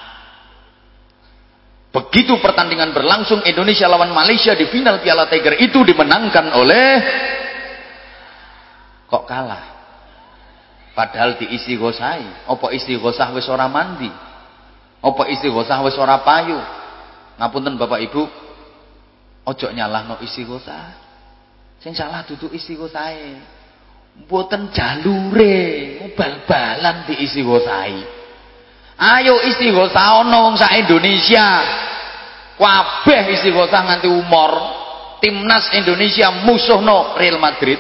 [1.89, 6.89] Begitu pertandingan berlangsung Indonesia lawan Malaysia di final Piala Tiger itu dimenangkan oleh
[9.09, 9.65] kok kalah.
[10.93, 12.45] Padahal diisi gosai.
[12.45, 12.69] Apa
[13.01, 14.28] gosah wis ora mandi?
[14.99, 16.59] Apa gosah wis ora payu?
[17.39, 18.23] Ngapunten Bapak Ibu,
[19.47, 21.09] ojo nyalahno gosah.
[21.79, 23.39] Sing salah duduk istighosahe.
[24.27, 25.55] Mboten jalure,
[26.11, 28.03] bal-balan diisi gosai.
[28.99, 31.47] Ayo istighosah ono wong sak Indonesia.
[32.59, 34.51] Kabeh istighosah nganti umur.
[35.23, 37.79] Timnas Indonesia musuhno Real Madrid.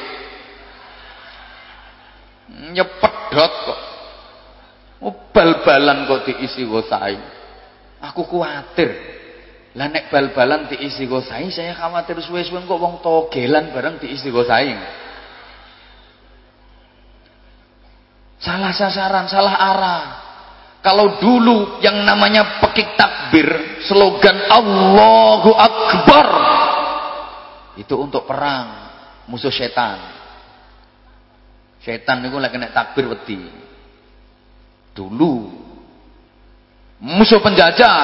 [2.71, 3.79] Nyepedot kok.
[4.99, 7.15] Oh, bal-balan kok diisi gosai.
[8.03, 8.91] Aku kuatir.
[9.79, 14.75] Lah nek bal-balan diisi gosai, saya khawatir suwe-suwe kok wong togelan bareng diisi gosai.
[18.39, 20.03] Salah sasaran, salah arah.
[20.79, 26.27] Kalau dulu yang namanya pekik takbir, slogan Allahu Akbar
[27.75, 28.67] itu untuk perang
[29.27, 29.99] musuh setan.
[31.83, 33.68] Setan itu lagi naik takbir wedi.
[34.99, 35.47] Dulu
[36.99, 37.99] musuh penjajah,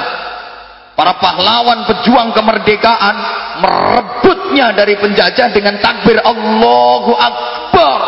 [0.96, 3.16] para pahlawan pejuang kemerdekaan
[3.60, 8.00] merebutnya dari penjajah dengan takbir Allahu Akbar.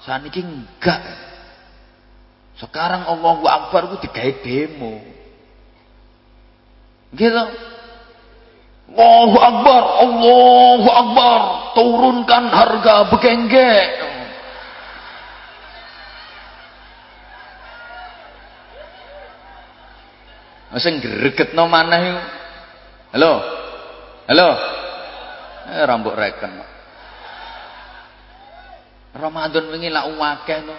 [0.00, 1.02] Saat ini enggak.
[2.56, 5.04] Sekarang Allahu Akbar itu digawe demo.
[7.12, 7.44] Gitu.
[8.96, 11.40] Allahu Akbar, Allahu Akbar,
[11.76, 13.72] turunkan harga begengge.
[20.76, 22.20] Sing gregetno maneh iku.
[23.16, 23.32] Halo.
[24.28, 24.48] Halo.
[25.72, 26.52] Eh rambut reken.
[29.16, 30.76] Ramadan wingi lak akeh no.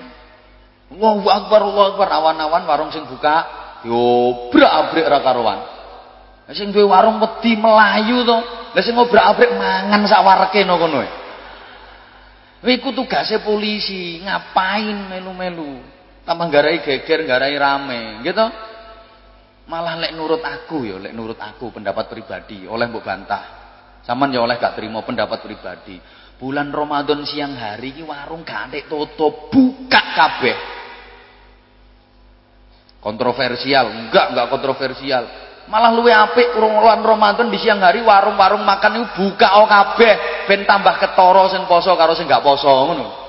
[0.89, 3.45] Allahu Akbar, Allahu Akbar, awan-awan warung sing buka
[3.86, 5.60] diobrak-abrik ra karuan.
[6.54, 8.38] Sing duwe warung wedi melayu to.
[8.73, 11.02] Lah sing ngobrak-abrik mangan sak wareke no kono.
[12.60, 15.80] Iku tugase polisi, ngapain melu-melu?
[16.28, 18.45] Tambah garai geger, garai rame, gitu.
[19.69, 23.43] Malah lek nurut aku ya, lek nurut aku pendapat pribadi, oleh mbok bantah.
[24.01, 26.01] Saman ya oleh gak terima pendapat pribadi.
[26.41, 30.79] Bulan Ramadan siang hari ini warung gak tutup, buka kabeh
[32.99, 35.23] kontroversial enggak enggak kontroversial
[35.71, 40.67] malah luwe apik urung Ramadan di siang hari warung-warung makan itu buka oh kabeh ben
[40.67, 43.29] tambah ketoro sing poso karo sing gak poso ngono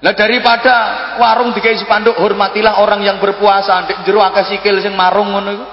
[0.00, 0.74] lah daripada
[1.20, 5.66] warung dikai spanduk hormatilah orang yang berpuasa ndek jero akeh sikil sing marung ngono iku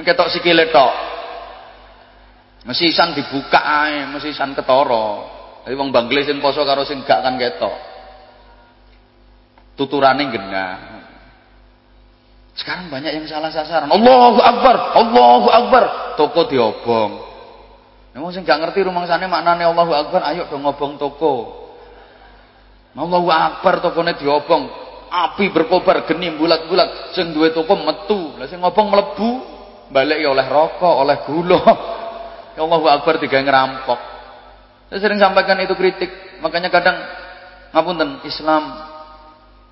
[0.00, 0.92] ketok sikile tok
[2.64, 5.28] mesisan dibuka ae mesisan ketoro
[5.68, 7.76] jadi wong bangle sing poso karo sing gak kan ketok
[9.76, 10.96] tuturane genah
[12.56, 13.92] sekarang banyak yang salah sasaran.
[13.92, 15.84] Allahu Akbar, Allahu Akbar.
[16.16, 17.12] Toko diobong.
[18.16, 21.65] Memang sing gak ngerti sana maknane Allahu Akbar, ayo dong ngobong toko.
[22.96, 24.64] Allahu Akbar tokone diobong.
[25.06, 27.12] Api berkobar geni bulat-bulat.
[27.12, 28.34] Sing duwe toko metu.
[28.40, 29.30] Lah sing ngobong mlebu,
[29.92, 31.60] balik ya oleh rokok, oleh gula.
[32.56, 34.00] Ya Allahu Akbar tiga ngerampok.
[34.88, 36.08] Saya sering sampaikan itu kritik.
[36.40, 36.96] Makanya kadang
[37.68, 38.95] ngapunten Islam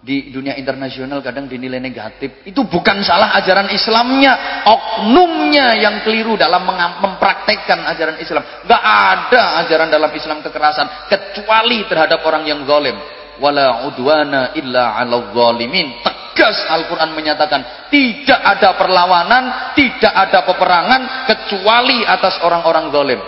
[0.05, 2.45] di dunia internasional kadang dinilai negatif.
[2.45, 6.69] Itu bukan salah ajaran Islamnya, oknumnya yang keliru dalam
[7.01, 8.45] mempraktekkan ajaran Islam.
[8.69, 12.95] Gak ada ajaran dalam Islam kekerasan kecuali terhadap orang yang zalim.
[13.35, 15.91] wala udwana illa 'alal zalimin.
[16.07, 23.21] Tegas Al-Qur'an menyatakan tidak ada perlawanan, tidak ada peperangan kecuali atas orang-orang zalim.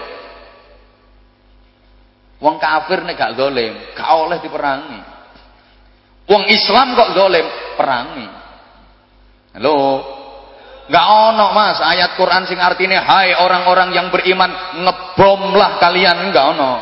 [2.39, 5.16] Wong kafir nek gak zalim, gak oleh diperangi.
[6.27, 7.47] Wong Islam kok zalim,
[7.79, 8.29] perangi.
[9.55, 9.77] Halo.
[10.87, 16.73] Gak ono mas ayat Quran sing artinya hai orang-orang yang beriman ngebomlah kalian enggak ono.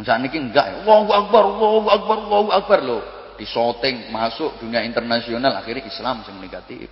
[0.00, 3.02] Saat ini enggak, Allahu Akbar, Allahu Akbar, Allahu Akbar loh.
[3.40, 6.88] Disoting masuk dunia internasional akhirnya Islam sing negatif.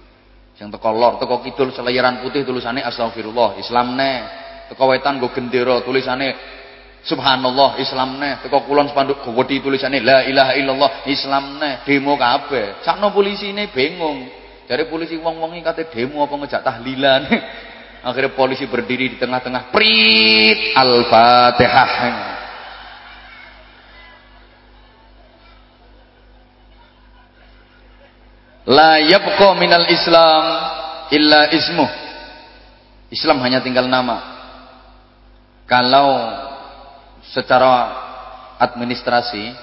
[0.57, 4.13] Sing teko lor, teko kidul selayaran putih tulisannya astagfirullah, Islam ne.
[4.73, 6.37] Teko wetan go gendera tulisannya
[7.05, 8.43] subhanallah, Islam ne.
[8.43, 11.83] Teko kulon spanduk gede tulisannya la ilaha illallah, Islam ne.
[11.87, 12.83] Demo kabeh.
[12.83, 14.29] Sakno ini bingung.
[14.69, 17.23] Dari polisi wong-wong iki kate demo apa ngejak tahlilan.
[18.09, 19.73] Akhirnya polisi berdiri di tengah-tengah.
[19.73, 21.93] Prit Al-Fatihah.
[28.69, 30.45] La yabqa minal Islam
[31.09, 31.91] illa ismuh.
[33.09, 34.37] Islam hanya tinggal nama.
[35.65, 36.09] Kalau
[37.33, 37.73] secara
[38.59, 39.55] administrasi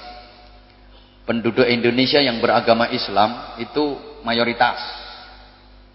[1.25, 4.78] penduduk Indonesia yang beragama Islam itu mayoritas.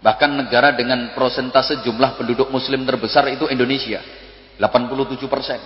[0.01, 4.01] Bahkan negara dengan prosentase jumlah penduduk muslim terbesar itu Indonesia.
[4.57, 5.59] 87 persen.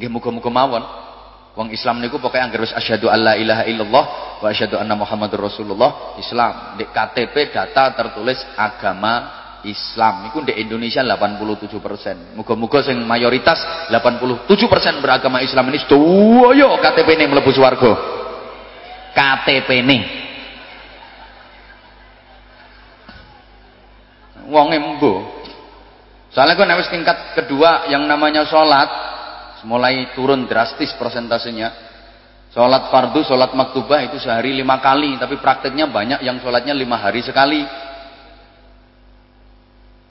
[0.00, 0.84] Nggih muga-muga mawon
[1.50, 4.04] Wong Islam niku pokoknya anggar wis asyhadu alla ilaha illallah
[4.38, 6.78] wa asyhadu anna muhammadur rasulullah Islam.
[6.78, 10.28] Di KTP data tertulis agama Islam.
[10.32, 12.36] Iku di Indonesia 87%.
[12.36, 14.48] Muga-muga sing mayoritas 87%
[15.02, 17.92] beragama Islam ini sedoyo KTP ini mlebu swarga.
[19.12, 19.98] KTP ini.
[24.50, 25.44] Wong embo.
[26.30, 28.88] Soalnya kan wis tingkat kedua yang namanya sholat
[29.66, 31.90] mulai turun drastis persentasenya
[32.50, 37.22] sholat fardu, sholat maktubah itu sehari lima kali tapi prakteknya banyak yang sholatnya lima hari
[37.22, 37.62] sekali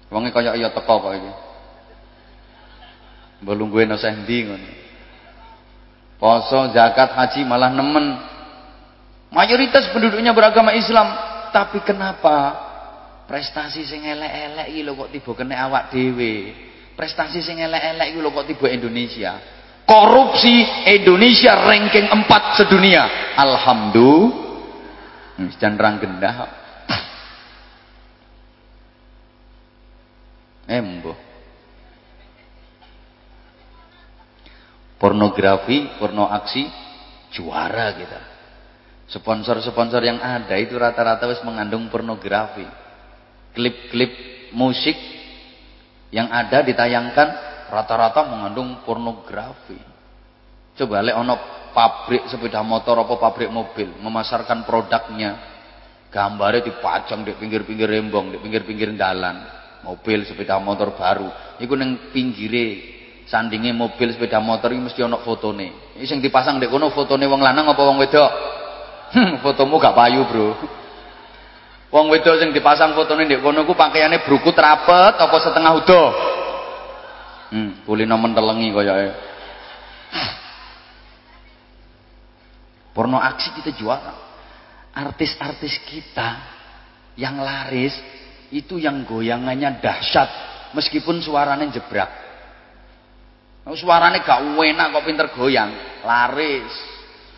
[0.10, 1.32] wongnya kayak iya teko kok ini
[3.40, 4.70] belum gue noseh ngono
[6.20, 8.20] poso, zakat, haji malah nemen
[9.32, 11.08] mayoritas penduduknya beragama Islam
[11.56, 12.68] tapi kenapa
[13.30, 16.52] prestasi sing elek-elek iki lho kok tiba kena awak dhewe
[17.00, 19.40] prestasi sing elek-elek iku lho kok tiba Indonesia.
[19.88, 23.34] Korupsi Indonesia ranking 4 sedunia.
[23.40, 25.40] Alhamdulillah.
[25.40, 26.59] Wis jan rang gendah.
[30.70, 31.18] Embo.
[35.02, 36.70] Pornografi, porno aksi
[37.34, 38.22] juara kita.
[39.10, 42.68] Sponsor-sponsor yang ada itu rata-rata wis mengandung pornografi.
[43.58, 44.14] Klip-klip
[44.54, 44.94] musik
[46.14, 47.28] yang ada ditayangkan
[47.74, 49.82] rata-rata mengandung pornografi.
[50.78, 51.36] Coba lek ono
[51.74, 55.32] pabrik sepeda motor apa pabrik mobil memasarkan produknya,
[56.14, 61.30] gambarnya dipajang di pinggir-pinggir rembong, di pinggir-pinggir jalan, mobil sepeda motor baru.
[61.60, 62.98] Iku neng pinggire
[63.30, 65.96] sandinge mobil sepeda motor ini mesti ono fotone.
[65.96, 68.32] Ini sing dipasang dek kono fotone wong lanang apa wong wedok?
[69.10, 70.50] Hmm, fotomu gak payu, Bro.
[71.90, 76.04] Wong wedok sing dipasang fotone ndek kono ku pakaiane brukut rapet apa setengah udo?
[77.50, 79.10] Hmm, kulino mentelengi koyoke.
[82.94, 84.02] Porno aksi kita jual.
[84.90, 86.30] Artis-artis kita
[87.16, 87.96] yang laris
[88.50, 90.30] itu yang goyangannya dahsyat
[90.74, 92.10] meskipun suaranya jebrak.
[93.70, 96.74] Suaranya gak enak kok pinter goyang, laris.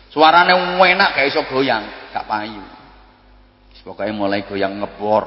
[0.08, 2.64] Suaranya enak gak iso goyang, gak payu.
[3.82, 5.24] Pokoknya mulai goyang ngebor,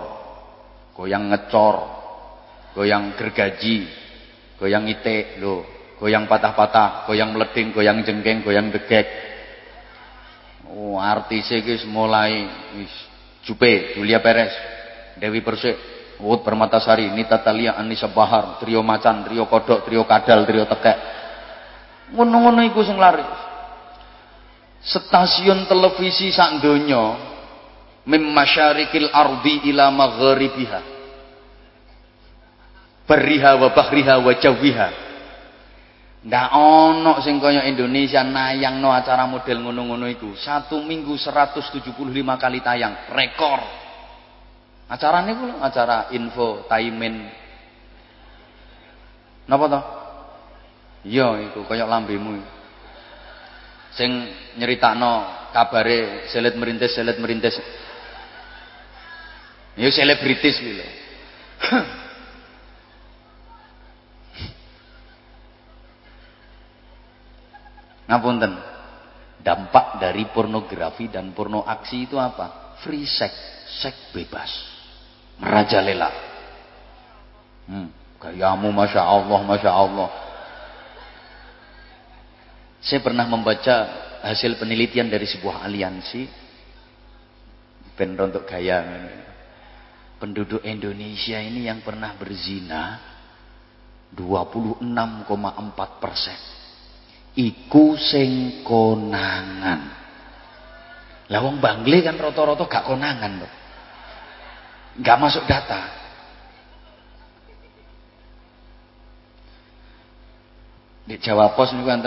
[0.96, 1.76] goyang ngecor,
[2.72, 3.84] goyang gergaji,
[4.56, 5.68] goyang ite, lo,
[6.00, 9.08] goyang patah-patah, goyang meleding, goyang jengkeng, goyang degek.
[10.72, 12.48] Oh, artisnya guys mulai
[12.80, 12.94] wis
[13.44, 14.56] Jupe, Julia Perez,
[15.16, 15.76] Dewi Persik,
[16.20, 20.98] Wut Permatasari, Nita Talia, Anissa Bahar, Trio Macan, Trio Kodok, Trio Kadal, Trio Tekek.
[22.16, 23.28] Ngono-ngono iku sing laris.
[24.86, 27.18] Stasiun televisi sak donya
[28.06, 30.82] mim masyarikil ardi ila magharibiha.
[33.06, 34.90] Bariha wa bahriha wa jawiha
[36.26, 40.34] ndak ono sing kaya Indonesia nayang no acara model ngono-ngono iku.
[40.34, 41.86] Satu minggu 175
[42.42, 43.14] kali tayang.
[43.14, 43.85] Rekor
[44.86, 47.30] acara ini pun acara info taimen.
[49.46, 49.84] Napa toh?
[51.06, 52.42] Iya, iku kaya lambemu.
[53.94, 54.12] Sing
[54.58, 55.24] nyeritakno
[55.54, 57.56] kabare selet merintis selet merintis.
[59.76, 60.82] Ya selebritis gitu.
[68.10, 68.74] Ngapunten.
[69.46, 72.82] Dampak dari pornografi dan porno aksi itu apa?
[72.82, 73.30] Free sex,
[73.78, 74.75] sex bebas.
[75.40, 76.10] Merajalela.
[77.66, 77.90] Hmm,
[78.22, 80.10] gayamu Masya Allah, Masya Allah.
[82.86, 83.76] Saya pernah membaca
[84.26, 86.46] hasil penelitian dari sebuah aliansi
[87.96, 88.84] ben untuk gaya
[90.20, 93.00] penduduk Indonesia ini yang pernah berzina
[94.12, 96.40] 26,4 persen
[97.40, 99.82] iku sing konangan
[101.32, 103.52] lawang bangle kan roto-roto gak konangan loh
[105.00, 105.92] gak masuk data.
[111.06, 112.02] Di Jawa Pos ini kan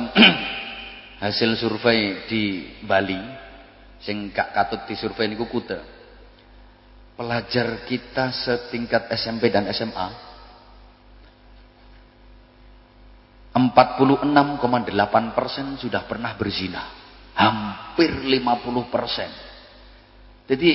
[1.23, 3.19] hasil survei di Bali
[4.03, 5.97] sing gak katut di survei niku kuda.
[7.19, 10.29] Pelajar kita setingkat SMP dan SMA
[13.59, 16.95] 46,8 persen sudah pernah berzina.
[17.35, 19.31] Hampir 50 persen.
[20.47, 20.71] Jadi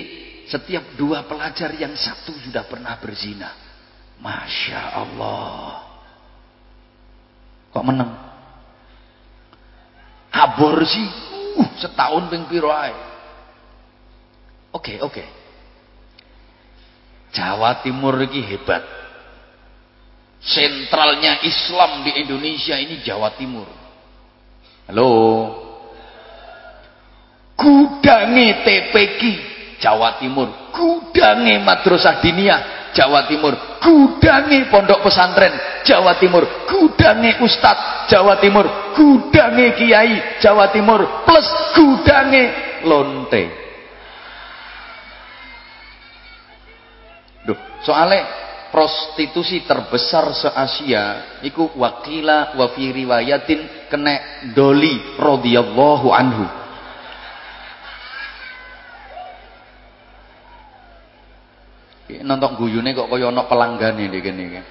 [0.48, 3.52] setiap dua pelajar yang satu sudah pernah berzina.
[4.20, 5.94] Masya Allah.
[7.74, 8.12] Kok menang?
[10.34, 11.06] Aborsi?
[11.54, 12.74] Uh, setahun ping piro
[14.74, 15.24] oke oke.
[17.34, 18.82] Jawa Timur ini hebat.
[20.44, 23.70] Sentralnya Islam di Indonesia ini Jawa Timur.
[24.90, 25.10] Halo?
[27.54, 29.22] Gudange TPQ
[29.84, 33.52] Jawa Timur gudange Madrasah Diniyah Jawa Timur
[33.84, 42.44] gudangi pondok pesantren Jawa Timur gudangi ustadz Jawa Timur gudangi kiai Jawa Timur plus gudangi
[42.88, 43.44] lonte.
[47.44, 48.24] Duh, soalnya
[48.72, 56.63] prostitusi terbesar se-Asia iku wakila wa fi riwayatin kena doli radhiyallahu anhu
[62.22, 64.62] nonton guyune kok kaya ana pelanggane iki kene iki.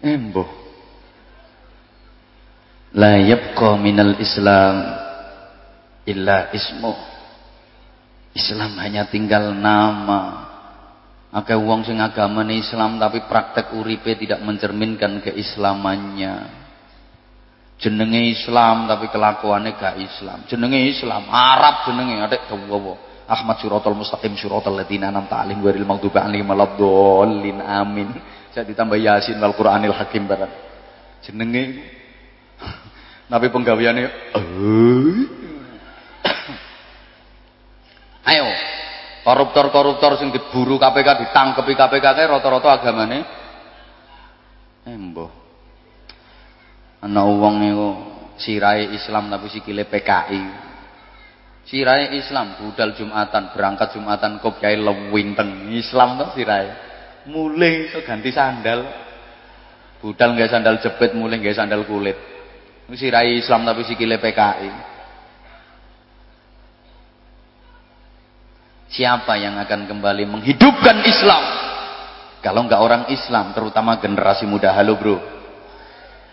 [0.16, 0.44] Embo.
[2.96, 4.76] La yabqa minal Islam
[6.08, 6.94] illa ismu.
[8.32, 10.48] Islam hanya tinggal nama.
[11.30, 16.58] Akeh wong sing agamane Islam tapi praktek uripe tidak mencerminkan keislamannya.
[17.80, 20.44] Jenenge Islam tapi kelakuannya gak Islam.
[20.50, 23.09] Jenenge Islam, Arab jenenge adek dawa.
[23.30, 28.10] Ahmad syuratul mustaqim syuratul ladina anam ta'alim waril maghdubi alaihim waladdallin amin.
[28.50, 30.50] Saya ditambah Yasin wal Qur'anil Hakim barang.
[31.22, 31.78] Jenenge
[33.32, 34.02] Nabi penggaweane
[38.34, 38.46] Ayo
[39.22, 43.22] koruptor-koruptor sing diburu KPK ditangkepi KPK kae rata-rata agamane
[44.90, 45.30] embo.
[47.00, 47.88] Ana wong niku
[48.36, 50.69] sirahe Islam tapi sikile PKI.
[51.68, 55.70] Sirai Islam, budal Jumatan, berangkat Jumatan kok kiai lewinteng.
[55.70, 56.66] Islam tuh sirai.
[57.28, 58.88] Mulai itu ganti sandal.
[60.00, 62.16] Budal nggak sandal jepit, mulai nggak sandal kulit.
[62.90, 64.70] Sirai Islam tapi sikile PKI.
[68.90, 71.44] Siapa yang akan kembali menghidupkan Islam?
[72.42, 74.74] Kalau nggak orang Islam, terutama generasi muda.
[74.74, 75.16] Halo bro.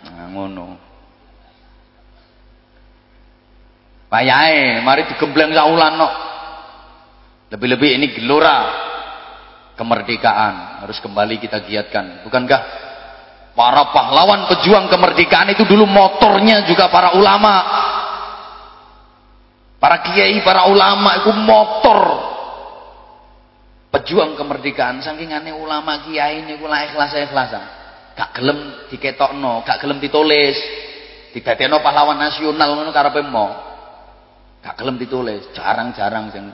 [0.08, 0.87] Nah, ngono.
[4.08, 6.08] Payahe, mari digembleng saulan no.
[7.52, 8.56] Lebih-lebih ini gelora
[9.76, 12.24] kemerdekaan harus kembali kita giatkan.
[12.24, 12.60] Bukankah
[13.52, 17.54] para pahlawan pejuang kemerdekaan itu dulu motornya juga para ulama.
[19.78, 22.00] Para kiai, para ulama itu motor
[23.88, 27.64] pejuang kemerdekaan saking aneh ulama kiai ini lah ikhlas ikhlasan
[28.12, 30.56] gak gelem diketokno gak gelem ditulis
[31.32, 33.67] didadekno pahlawan nasional ngono karepe mau
[34.58, 36.46] Gak kelem ditulis, jarang-jarang sing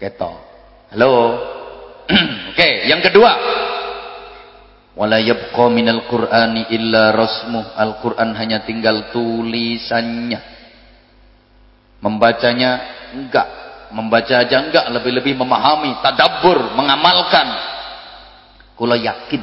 [0.00, 0.36] ketok.
[0.90, 1.38] Halo.
[2.50, 3.32] Oke, yang kedua.
[4.96, 7.76] Wala yabqa minal Qur'ani illa rasmuh.
[7.76, 10.40] Al-Qur'an hanya tinggal tulisannya.
[12.00, 12.70] Membacanya
[13.12, 13.48] enggak,
[13.90, 17.48] membaca aja enggak, lebih-lebih memahami, tadabbur, mengamalkan.
[18.76, 19.42] Kula yakin,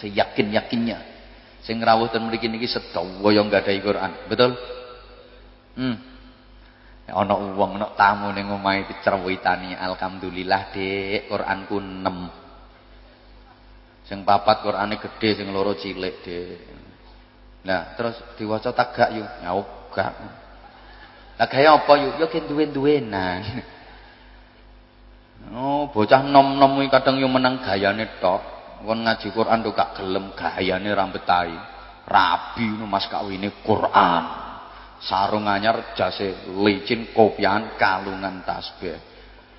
[0.00, 0.98] saya yakin-yakinnya.
[1.60, 4.10] Sing rawuh ten mriki niki sedaya enggak ada Quran.
[4.26, 4.50] Betul?
[5.76, 6.09] Hmm
[7.10, 9.74] ana wong ana tamu ning omahe dicerwitani.
[9.76, 16.58] Alhamdulillah Dik Quranku 6 sing papat Qurane gedhe sing loro cilik Dik.
[17.66, 19.52] Nah terus diwaca tagak yuk ya
[19.90, 20.14] gak
[21.40, 23.40] lah gawe apa yuk yo ki duwe-duwenan.
[25.56, 28.42] Oh bocah nom-nom iki kadang yo menang gayane tok.
[28.80, 31.56] Kon ngaji Quran tuh gak gelem gayane ra betahi
[32.08, 34.24] Rabi nu mas kawine Quran.
[35.00, 39.00] Sarung anyar jase licin kopian kalungan tasbih.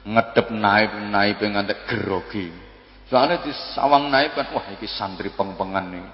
[0.06, 2.50] Ngedep naib naib ngantek gerogi.
[3.10, 6.06] Soalnya di sawang naib kan wah iki santri pengpengan nih.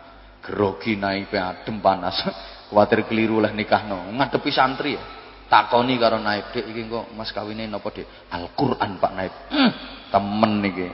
[0.43, 2.23] Gerogi naib adem panas.
[2.71, 4.11] Kuatir keliru lah nikahno.
[4.15, 5.03] Ngadepi santri ya.
[5.47, 9.33] Takoni karo naib, "Dek iki kok mas kawine napa, Dek?" Al-Qur'an Pak Naib.
[9.47, 9.71] Hmm,
[10.11, 10.87] temen niki.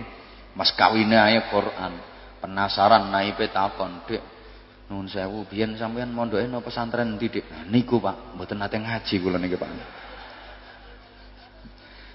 [0.53, 1.93] Mas kawine ae Quran.
[2.37, 4.21] Penasaran naibe takon, "Dek,
[4.93, 9.15] nuwun sewu, biyen sampean mondoke napa pesantren ndi, Dik?" Nah, niku, Pak, mboten nate ngaji
[9.17, 9.69] kula niki, Pak.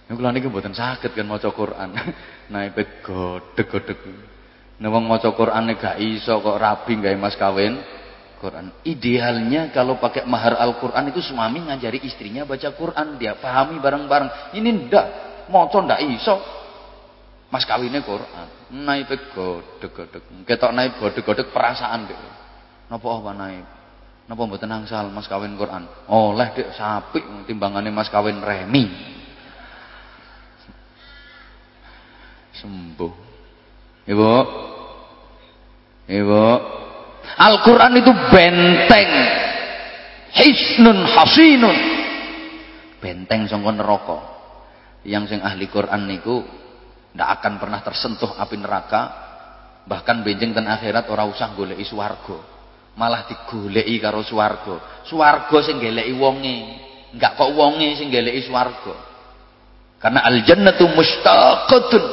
[0.06, 1.90] Niku kula niki mboten saged kan maca Quran.
[2.54, 4.00] naibe godheg-godheg.
[4.78, 7.82] Nek wong maca Qur'ane gak iso kok rabi gawe mas kawin
[8.38, 8.70] Quran.
[8.86, 13.18] Idealnya kalau pakai mahar Al-Quran itu suami ngajari istrinya baca Quran.
[13.18, 14.54] Dia pahami bareng-bareng.
[14.54, 15.06] Ini ndak.
[15.50, 16.38] Moco ndak iso.
[17.50, 18.46] Mas kawinnya Quran.
[18.86, 20.46] Naib godek-godek.
[20.46, 22.37] Ketok naib godek-godek perasaan deh.
[22.88, 23.66] Napa apa naib?
[24.28, 25.88] Napa mboten angsal mas kawin Quran?
[26.08, 28.88] Oleh dek sapi timbangannya mas kawin remi.
[32.56, 33.14] Sembuh.
[34.08, 34.32] Ibu.
[36.08, 36.44] Ibu.
[37.38, 39.12] Al-Quran itu benteng.
[40.32, 41.78] Hisnun hasinun.
[43.00, 44.18] Benteng sangka neraka.
[45.04, 46.44] Yang sing ahli Quran niku
[47.16, 49.02] ndak akan pernah tersentuh api neraka.
[49.88, 52.57] Bahkan benjing dan akhirat ora usah goleki swarga.
[52.98, 55.06] Malah digoleki karo swarga.
[55.06, 56.56] Swarga sing goleki wonge,
[57.14, 58.94] enggak kok wonge sing goleki swarga.
[60.02, 62.04] Karena al-jannatu mustaqatun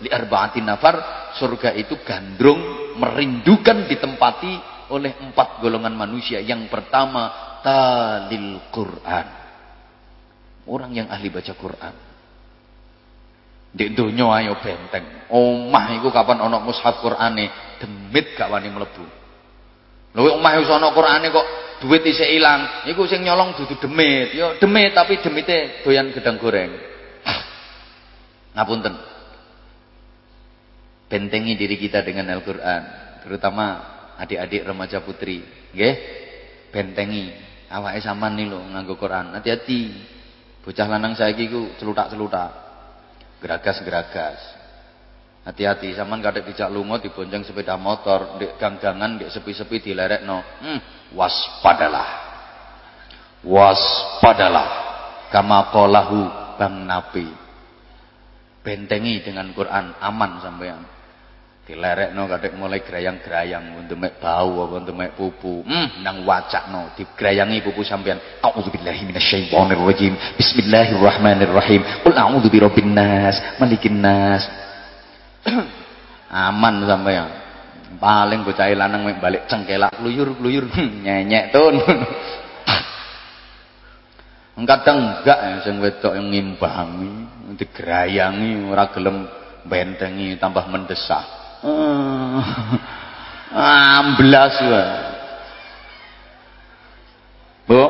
[0.00, 0.96] li arba'atin nafar,
[1.36, 2.60] surga itu gandrung
[2.96, 4.52] merindukan ditempati
[4.92, 6.40] oleh empat golongan manusia.
[6.40, 9.26] Yang pertama, talil Quran.
[10.68, 11.94] Orang yang ahli baca Quran.
[13.72, 15.32] Di donya ayo benteng.
[15.32, 19.21] Omah iku kapan ana mushaf Qurane, demit gak wani mlebu.
[20.12, 21.46] Lho omah wis ana Qurane kok
[21.80, 24.36] duit isih ilang, iku sing nyolong dudu demit.
[24.36, 26.70] Yo demit tapi demite doyan gedang goreng.
[28.52, 28.94] Ngapunten.
[31.08, 32.82] Bentengi diri kita dengan Al-Qur'an,
[33.20, 33.64] terutama
[34.16, 35.44] adik-adik remaja putri,
[35.76, 35.94] nggih.
[36.72, 37.28] Bentengi
[37.68, 39.36] awake sampean nih lho nganggo Quran.
[39.36, 39.80] Hati-hati.
[40.62, 42.50] Bocah lanang saiki ku celutak-celutak.
[43.44, 44.61] Geragas-geragas.
[45.42, 50.38] Hati-hati sampean kadek dijak lunga dibonceng sepeda motor, ndek gang-gangan, ndek sepi-sepi dilerekno.
[50.38, 50.78] Hmm,
[51.18, 52.08] waspadalah.
[53.42, 54.68] Waspadalah.
[55.34, 57.26] Kama qalahu Bang Nabi.
[58.62, 60.86] Bentengi dengan Quran, aman sampean.
[61.66, 65.66] Dilerekno kadek mulai gerayang-gerayang untuk mek bau untuk mek pupu.
[65.66, 68.22] Hmm, nang wacakno digerayangi pupu sampean.
[68.46, 70.38] A'udzubillahi minasyaitonirrajim.
[70.38, 72.06] Bismillahirrahmanirrahim.
[72.06, 74.46] Qul a'udzu birabbin nas, malikin nas.
[76.32, 77.28] Aman sampean.
[78.00, 80.64] Paling bocah lanang balik cengkelak kluyur-kluyur
[81.04, 81.76] nyenyek tun.
[84.62, 87.12] Kadang enggak ya sing wedok yang ngimbangi,
[87.58, 89.26] digerayangi ora gelem
[89.66, 91.24] bentengi tambah mendesak.
[94.00, 94.86] Amblas wae.
[97.68, 97.82] Bu,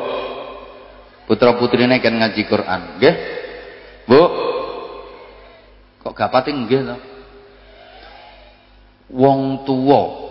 [1.25, 3.15] putra putrine kan ngaji Quran, nggih?
[4.07, 4.21] Bu.
[6.03, 6.97] Kok gak pati nggih to?
[9.13, 10.23] Wong tuwa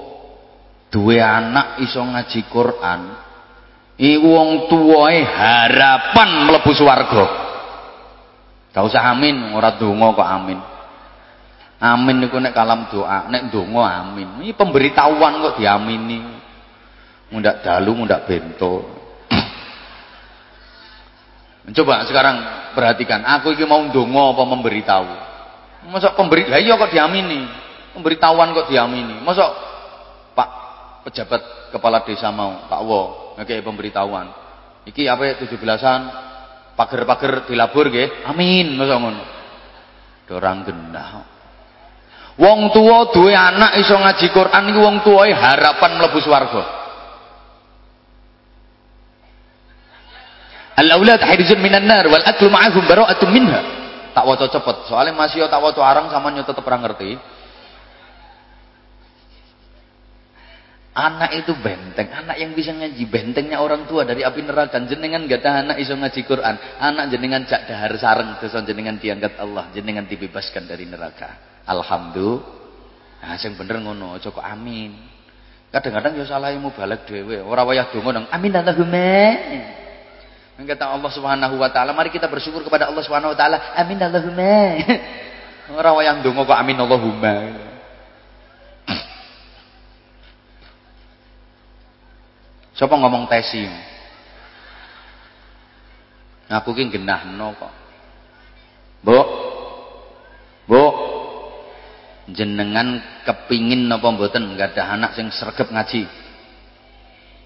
[0.92, 3.00] duwe anak iso ngaji Quran,
[3.96, 7.26] iku wong tuwae harapan mlebu swarga.
[8.72, 10.60] Gak usah amin, ora donga kok amin.
[11.82, 14.44] Amin niku nek kalam doa, nek donga amin.
[14.44, 16.20] Ini pemberitahuan kok diamini.
[17.32, 18.84] Mundak dalu, mundak bento.
[21.76, 22.36] Coba sekarang
[22.76, 25.08] perhatikan, aku iki mau donga apa memberitahu?
[25.88, 27.48] Masa pemberi, lah iya kok diamini.
[27.92, 29.20] Pemberitahuan kok diamini.
[29.20, 29.52] Masa
[30.32, 30.48] Pak
[31.08, 33.00] pejabat kepala desa mau, Pak Wo,
[33.36, 34.32] ngekei pemberitahuan.
[34.88, 36.00] Iki apa 17-an
[36.74, 38.26] pager-pager dilabur nggih.
[38.26, 39.22] Amin, masa ngono.
[40.26, 41.10] Dorang genah.
[42.40, 46.64] Wong tua duwe anak iso ngaji Quran iku wong tuwae harapan mlebu swarga.
[50.80, 53.60] Al-aulad hirzun minan nar wal aklu ma'ahum bara'atun minha.
[54.16, 57.16] Tak waca cepet, soalnya masih tak waca arang sama nyo tetep ngerti.
[60.92, 64.76] Anak itu benteng, anak yang bisa ngaji bentengnya orang tua dari api neraka.
[64.84, 69.40] Jenengan gak ada anak iso ngaji Quran, anak jenengan cak dahar sareng terus jenengan diangkat
[69.40, 71.64] Allah, jenengan dibebaskan dari neraka.
[71.64, 73.24] Alhamdulillah.
[73.24, 74.92] Nah, bener ngono, aja kok amin.
[75.72, 79.16] Kadang-kadang ya salah ilmu balik dhewe, ora wayah donga nang amin Allahumma.
[80.60, 83.72] Kata Allah Subhanahu wa taala, mari kita bersyukur kepada Allah Subhanahu wa taala.
[83.80, 84.76] Amin Allahumma.
[85.72, 87.34] Ora wayah donga kok amin Allahumma.
[92.82, 93.62] Coba ngomong tesi.
[96.50, 97.70] Aku ki genahno kok.
[99.06, 99.18] Bu.
[100.66, 100.82] Bu.
[102.34, 106.10] Jenengan kepingin napa mboten ada anak sing sregep ngaji?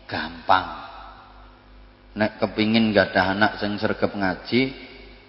[0.09, 0.69] Gampang.
[2.17, 4.73] Nek kepingin ada anak sing sregep ngaji,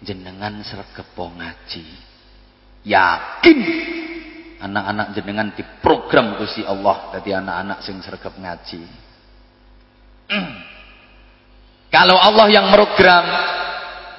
[0.07, 1.83] jenengan sregep ngaji.
[2.87, 3.59] Yakin
[4.63, 9.06] anak-anak jenengan diprogram Gusti Allah dadi anak-anak sing sregep ngaji.
[11.87, 13.25] Kalau Allah yang program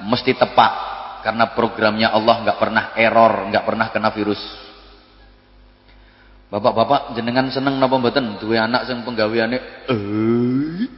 [0.08, 0.72] mesti tepat
[1.20, 4.40] karena programnya Allah nggak pernah error, nggak pernah kena virus.
[6.48, 10.88] Bapak-bapak jenengan seneng napa mboten duwe anak sing penggaweane eh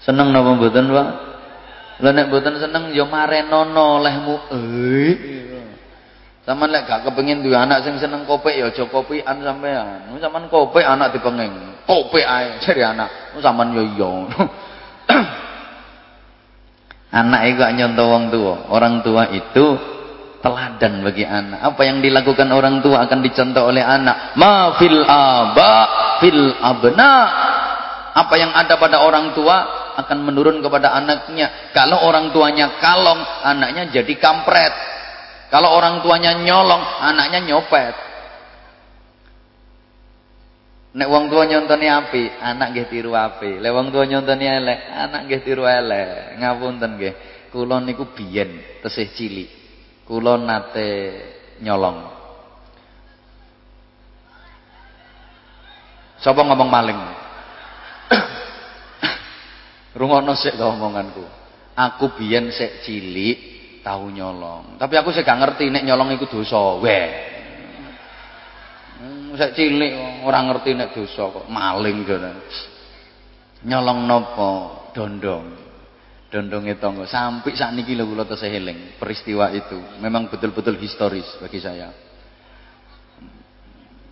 [0.00, 1.08] Seneng napa mboten, Pak?
[2.00, 5.14] Lah nek mboten seneng ya marenono lehmu eh.
[6.42, 10.10] Sama lek gak kepengin duwe anak sing seneng kopi ya aja kopian sampean.
[10.18, 11.54] Sampean kopi anak dipenging.
[11.86, 13.38] Kopi ae jare anak.
[13.38, 14.10] Sampean yo iya.
[17.22, 18.54] anak itu gak nyontoh tua.
[18.74, 19.78] Orang tua itu
[20.42, 21.62] teladan bagi anak.
[21.62, 24.34] Apa yang dilakukan orang tua akan dicontoh oleh anak.
[24.34, 25.74] Ma fil aba
[26.18, 27.14] fil abna.
[28.18, 29.62] Apa yang ada pada orang tua
[29.94, 31.70] akan menurun kepada anaknya.
[31.70, 34.74] Kalau orang tuanya kalong, anaknya jadi kampret.
[35.52, 37.96] Kalau orang tuanya nyolong, anaknya nyopet.
[40.96, 43.60] Nek wong tua nyontoni api, anak nggih tiru api.
[43.60, 46.40] Lek wong tua nyontoni elek, anak nggih tiru elek.
[46.40, 47.14] Ngapunten nggih.
[47.52, 49.62] Kula niku biyen tesih cilik
[50.12, 50.88] kula nate
[51.62, 52.10] nyolong
[56.18, 56.98] sapa ngomong maling
[59.98, 61.22] rungono sik omonganku
[61.78, 63.51] aku biyen sik cilik
[63.82, 64.78] tahu nyolong.
[64.78, 67.06] Tapi aku sik gak ngerti nek nyolong iku dosa weh.
[69.02, 72.32] Hmm, sik cilik ora ngerti nek dosa kok maling jane.
[73.66, 74.50] Nyolong nopo?
[74.94, 75.46] Dondong.
[76.32, 77.04] Dondongnya tonggo.
[77.04, 79.76] Sampai saat ini lho kula tesih eling peristiwa itu.
[80.00, 81.92] Memang betul-betul historis bagi saya.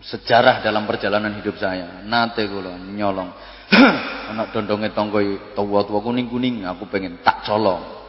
[0.04, 2.04] Sejarah dalam perjalanan hidup saya.
[2.04, 3.30] Nate kula nyolong.
[4.34, 5.22] Anak dondongnya tonggo
[5.54, 7.99] tua-tua kuning-kuning aku pengen tak colong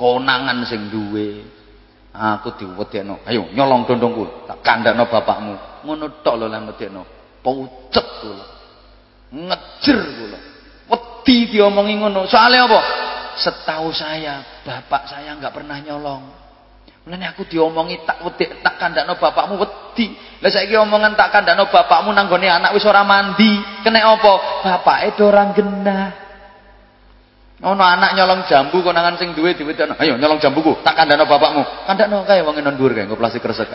[0.00, 1.44] konangan sing duwe
[2.16, 7.04] aku diwedekno ayo nyolong dondongku tak kandakno bapakmu ngono tok lho lan medekno
[7.44, 8.46] pucet kula
[9.28, 10.38] ngejer kula
[10.88, 12.80] wedi diomongi ngono soalnya apa
[13.40, 16.22] Setahu saya, bapak saya nggak pernah nyolong.
[17.08, 20.12] Mulane aku diomongi tak wedik tak kandakno bapakmu wedi.
[20.44, 23.56] Lah saiki omongan tak kandakno bapakmu nanggone anak wis ora mandi.
[23.80, 24.60] Kena apa?
[24.60, 26.29] Bapake do ora genah.
[27.60, 29.92] Ono anak nyolong jambu konangan sing duwe diwedakno.
[30.00, 31.60] Ayo nyolong jambuku, tak kandakno bapakmu.
[31.84, 33.68] Kandakno kae wong enon dhuwur kae nggo plastik kresek.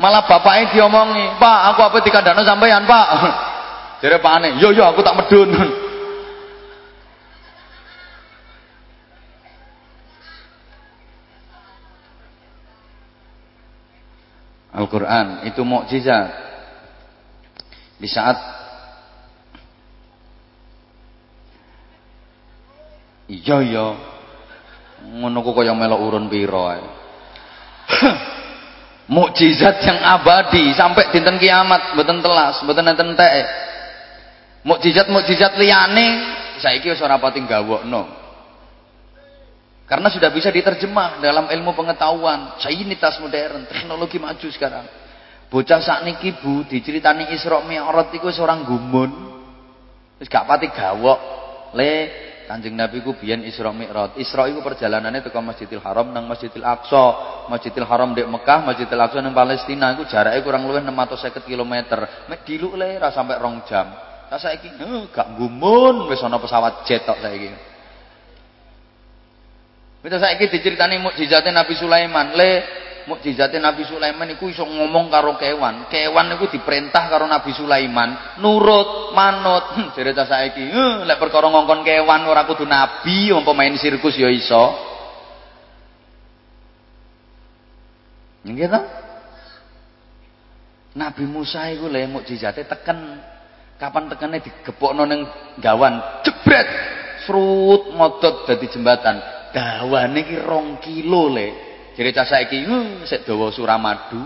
[0.00, 3.06] Malah bapaknya diomongi, "Pak, aku apa dikandakno sampean, Pak?"
[4.00, 5.52] Jare pakane, "Yo yo aku tak medun."
[14.76, 16.28] Al-Quran itu mukjizat.
[17.96, 18.36] Di saat
[23.26, 23.86] iya iya
[25.06, 26.84] ngono kok kaya melok urun pira ae.
[29.14, 33.42] mukjizat yang abadi sampai dinten kiamat mboten telas, mboten enten teke.
[34.66, 36.06] Mukjizat-mukjizat liyane
[36.58, 38.26] saiki wis ora pati gawokno.
[39.86, 44.82] Karena sudah bisa diterjemah dalam ilmu pengetahuan, sainitas modern, teknologi maju sekarang.
[45.46, 49.10] Bocah saat niki Bu diceritani Isra Mi'raj iku seorang gumun.
[50.18, 51.20] Wis gak pati gawok.
[51.78, 51.94] Le
[52.46, 54.14] Kanjeng Nabi ku biyen Isra Mi'raj.
[54.16, 57.06] Isra iku perjalanannya teko Masjidil Haram nang Masjidil Aqsa.
[57.50, 61.74] Masjidil Haram di Mekah, Masjidil Aqsa nang Palestina iku jaraknya kurang luwih 650 km.
[62.30, 63.90] Mek diluk le ra sampai rong jam.
[64.26, 64.74] Lah saiki
[65.14, 67.50] gak gumun wis ana pesawat jet tok saiki.
[70.06, 72.34] Kita saiki diceritani mukjizatnya Nabi Sulaiman.
[72.38, 72.50] Le
[73.06, 75.86] mukjizatnya Nabi Sulaiman iku iso ngomong karo kewan.
[75.88, 79.64] Kewan iku diperintah karo Nabi Sulaiman nurut, manut.
[79.76, 84.16] Hmm, jare ta saiki, eh, lek perkara ngongkon kewan ora kudu nabi, umpama main sirkus
[84.16, 84.72] ya iso.
[88.46, 88.70] Nggih
[90.96, 93.20] Nabi Musa iku le mukjizate teken.
[93.76, 95.28] Kapan tekene digepokno ning
[95.60, 96.64] gawan, jebret,
[97.28, 99.20] srut modot dadi jembatan
[99.52, 101.65] dawane iki 2 kilo le.
[101.96, 104.20] Jare cah saiki uh, sik Suramadu.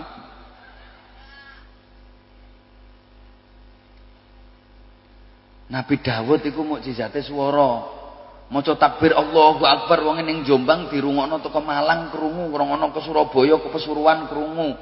[5.71, 8.03] Nabi Dawud iku mukjizate swara.
[8.51, 13.71] Maca takbir Allahu Akbar wong ning Jombang dirungokno teko Malang krungu, ngrungokno ke Surabaya ke
[13.71, 14.75] Pasuruan krungu.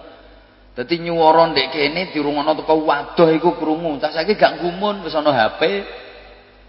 [0.73, 4.01] Dadi nyuwara ndek kene dirungokno teko Wadoh iku krungu.
[4.01, 5.85] Cah saiki gak gumun wis ana HP,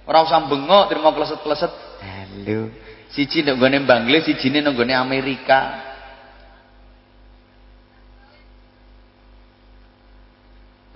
[0.04, 1.72] Ora usah bengok terima kleset-kleset.
[2.04, 2.68] Halo.
[3.14, 5.89] Siji nek nggone Bangladesh, sijine nek nggone Amerika.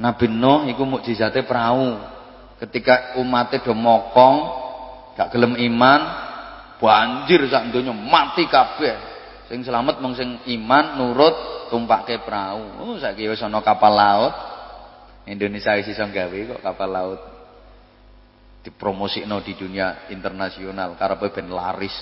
[0.04, 1.96] Nabi Nuh iku mukjizate perahu.
[2.60, 4.36] Ketika umatnya do mokong,
[5.16, 6.00] gak gelem iman,
[6.76, 9.16] banjir sak donya mati kabeh.
[9.48, 12.84] Sing selamat mung sing iman nurut tumpake perahu.
[12.84, 14.34] Oh saiki wis ana kapal laut.
[15.24, 17.20] Indonesia wis iso gawe kok kapal laut.
[18.64, 21.96] Dipromosikno di dunia internasional karepe ben laris.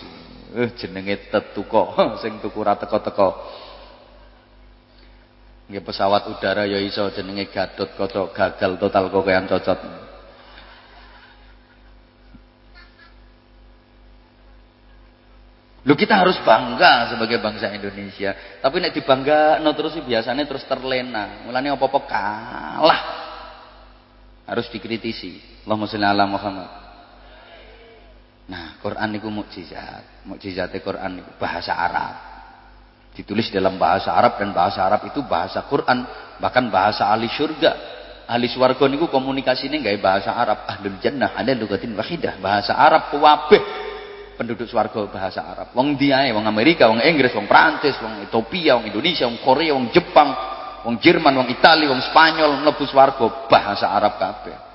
[0.54, 3.30] Eh jenenge tetuko sing tuku ra teko-teko.
[5.72, 9.80] Nggih pesawat udara ya iso jenenge Gatot Kaca gagal total kokean cocot.
[15.88, 18.36] Lu kita harus bangga sebagai bangsa Indonesia.
[18.60, 21.40] Tapi nek dibangga no terus biasanya terus terlena.
[21.48, 23.00] Mulane apa-apa kalah.
[24.44, 25.40] Harus dikritisi.
[25.64, 26.70] Allahumma sholli ala Muhammad.
[28.44, 30.28] Nah, Quran itu mukjizat.
[30.28, 32.31] Mukjizatnya Quran itu bahasa Arab.
[33.12, 36.08] Ditulis dalam bahasa Arab dan bahasa Arab itu bahasa Quran,
[36.40, 37.92] bahkan bahasa ahli surga.
[38.24, 40.64] Ahli swarga niku komunikasine gawe bahasa Arab.
[40.64, 43.60] Ahlul jannah ada lugatin wahidah, bahasa Arab kuwabeh
[44.40, 45.76] penduduk swarga bahasa Arab.
[45.76, 49.92] Wong diae, wong Amerika, wong Inggris, wong Prancis, wong Ethiopia, wong Indonesia, wong Korea, wong
[49.92, 50.30] Jepang,
[50.88, 54.71] wong Jerman, wong Italia, wong Spanyol mlebu swarga bahasa Arab kabeh.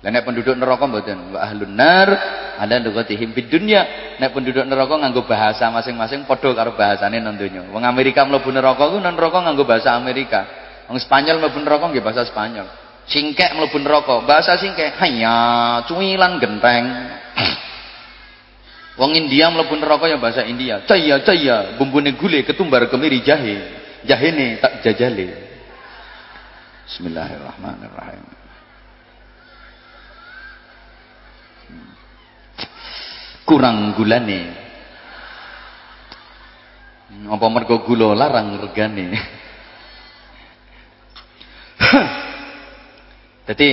[0.00, 2.08] Lah nek penduduk neraka mboten wa ahlun nar
[2.56, 3.84] ada lugatihim bid dunya.
[4.16, 7.68] Nek penduduk neraka nganggo bahasa masing-masing padha karo bahasane nang donya.
[7.68, 10.48] Wong Amerika mlebu neraka ku nang neraka nganggo bahasa Amerika.
[10.88, 12.68] Wong Spanyol mlebu neraka nggih bahasa Spanyol.
[13.10, 14.96] Singkek mlebu neraka, bahasa singkek.
[15.02, 15.34] Hanya
[15.84, 16.84] cuwilan genteng.
[19.00, 20.80] Wong India mlebu neraka ya bahasa India.
[20.88, 23.56] Caya caya bumbune gule ketumbar kemiri jahe.
[24.08, 25.28] Jahene tak jajale.
[26.88, 28.39] Bismillahirrahmanirrahim.
[33.50, 34.54] Kurang gulane.
[37.26, 39.10] Apa mergo gula larang regane.
[43.50, 43.68] Jadi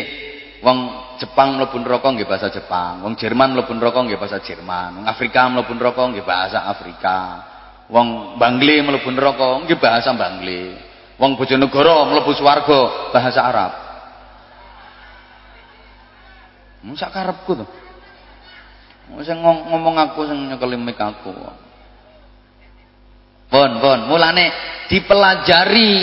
[0.66, 5.06] wong Jepang mlebu neraka nggih bahasa Jepang, wong Jerman mlebu neraka nggih bahasa Jerman, wong
[5.06, 7.46] Afrika mlebu neraka nggih bahasa Afrika.
[7.94, 10.78] Wong Bangle mlebu neraka nggih bahasa Bangle.
[11.22, 13.74] Wong Bojonegoro mlebu swarga bahasa Arab.
[16.82, 17.66] Mun sak karepku to.
[19.24, 21.32] Sing ngomong aku sing nyekeli mik aku.
[23.48, 24.52] Pun, pun, mulane
[24.92, 25.94] dipelajari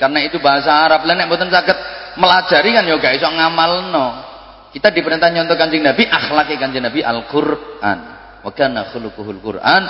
[0.00, 1.04] karena itu bahasa Arab.
[1.04, 1.76] Lah nek mboten saged
[2.16, 4.32] melajari kan ya gak iso ngamalno.
[4.72, 7.98] Kita diperintah nyontoh kanjeng Nabi, akhlaki kanjeng Nabi Al-Qur'an.
[8.40, 9.82] Wa kana khuluquhul Qur'an.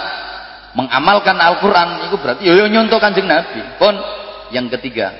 [0.74, 3.78] Mengamalkan Al-Qur'an itu berarti yo nyontoh kanjeng Nabi.
[3.78, 3.94] Pun
[4.50, 5.14] yang ketiga,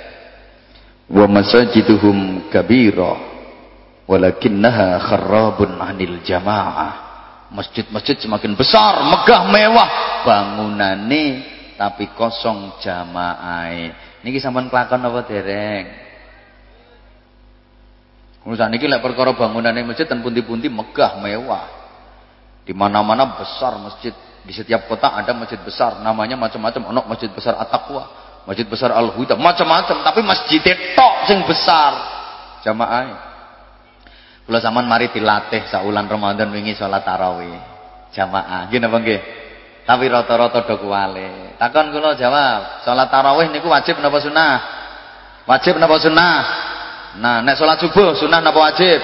[1.07, 3.15] wa masajiduhum kabira
[4.11, 7.10] walakinnaha kharrabun 'anil jamaah.
[7.51, 9.91] Masjid-masjid semakin besar, megah, mewah
[10.23, 11.25] bangunane
[11.81, 13.73] tapi kosong jamaah.
[14.21, 15.87] Niki sampean kelakon apa dereng?
[18.45, 21.67] Urusan ini lek perkara bangunannya masjid dan pundi-pundi megah, mewah.
[22.65, 24.13] Di mana-mana besar masjid.
[24.41, 26.93] Di setiap kota ada masjid besar, namanya macam-macam.
[26.93, 28.05] Ono masjid besar At-Taqwa,
[28.49, 30.61] masjid besar Al-Huda, macam-macam, tapi masjid
[30.97, 31.93] tok sing besar.
[32.65, 33.30] Jamaah.
[34.51, 37.55] Kula zaman mari dilatih saulan Ramadan wingi salat tarawih.
[38.11, 38.67] Jamaah.
[38.67, 39.21] Nggih napa nggih?
[39.87, 41.55] Tapi rata-rata do kuwale.
[41.55, 44.59] Takon kula jawab, salat tarawih niku wajib napa sunah?
[45.47, 46.39] Wajib napa sunah?
[47.23, 48.99] Nah, nek sholat subuh sunah napa wajib?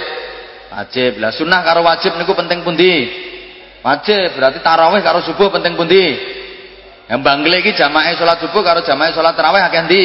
[0.75, 1.23] Wajib.
[1.23, 3.07] Lah sunah karo wajib niku penting pundi?
[3.87, 4.35] Wajib.
[4.35, 6.11] Berarti tarawih karo subuh penting pundi?
[7.07, 10.05] Yang bangle iki jamaah sholat subuh karo jamaah sholat tarawih akeh ndi?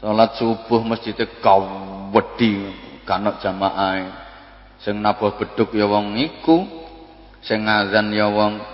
[0.00, 2.72] Sholat subuh masjidnya kawedi
[3.04, 4.16] kanok jamaah.
[4.80, 6.64] Sing nabuh beduk ya wong iku,
[7.44, 8.64] sing ngazan ya wong.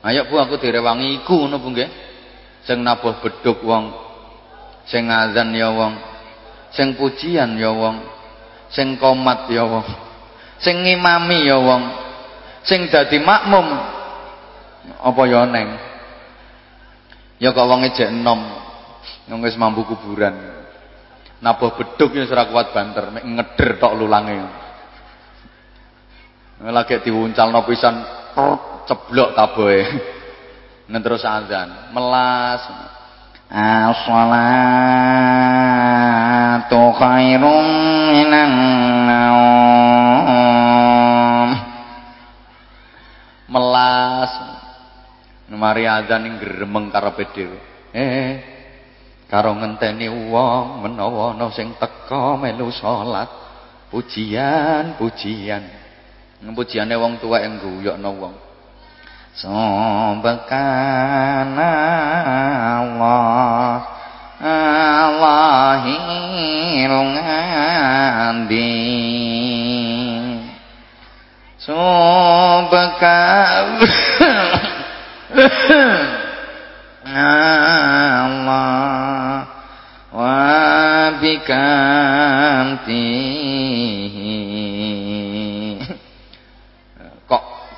[0.00, 1.90] Ayo Bu aku direwangi iku ngono Bu nggih.
[2.64, 3.92] Sing nabuh beduk wong
[4.88, 6.00] sing ngazan ya wong.
[6.72, 8.00] Sing pujian ya wong.
[8.72, 9.84] Sing komat ya wong.
[10.64, 11.82] Sing ngimami ya wong.
[12.64, 13.68] Sing dadi makmum.
[15.04, 15.76] Apa ya neng?
[17.36, 18.63] Ya kok wong ejek enom
[19.28, 20.34] wong wis mampu kuburan
[21.40, 24.36] nabuh beduk ya ora kuat banter mek ngeder tok lulange
[26.64, 28.00] lagi diuncalno pisan
[28.88, 29.80] ceblok taboe
[31.04, 32.62] terus azan melas
[33.54, 34.10] As-salatu
[36.96, 37.66] khairum
[38.10, 38.52] minan
[39.06, 39.94] naum.
[43.46, 44.32] Melas.
[45.54, 47.58] Mari adzan ning gremeng karepe dhewe.
[47.94, 48.53] Eh,
[49.28, 53.44] karo ngenteni wong menawa ana sing teka melu salat.
[53.94, 55.62] pujian pujian.
[56.44, 58.34] Pujiane wong tua yang guyokno wong.
[59.34, 60.26] Subhanallah
[64.44, 65.86] Allahil
[67.16, 68.74] ngandi
[71.56, 72.84] Subhanallah
[78.54, 79.03] wa
[81.22, 83.04] bikamtihi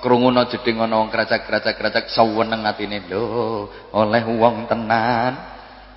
[0.07, 5.35] krungono jeding ana wong kracak-kracak-kracak saweneng atine lho oleh wong tenan.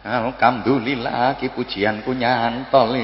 [0.02, 2.98] Alhamdulillah ki pujianku nyantol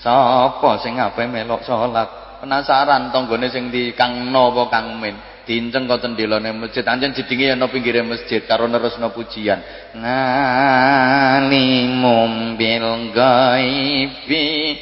[0.00, 2.40] sapa sing ape melok salat?
[2.40, 7.54] Penasaran tanggane sing di Kang No apa Kang Min dinceng kok tendelane masjid anjen jedinge
[7.54, 9.62] ana pinggire masjid karo nerusno pujian
[9.94, 11.40] ngalimum
[12.58, 14.76] bil ghaibi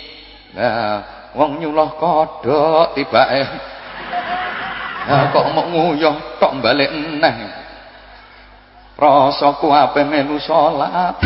[0.57, 3.45] nah wong nyuloh kodhok tibake
[5.05, 6.89] Nah, kok mau nguyuh tok balik
[7.21, 7.37] neh.
[8.97, 11.21] Rasaku ape melu salat.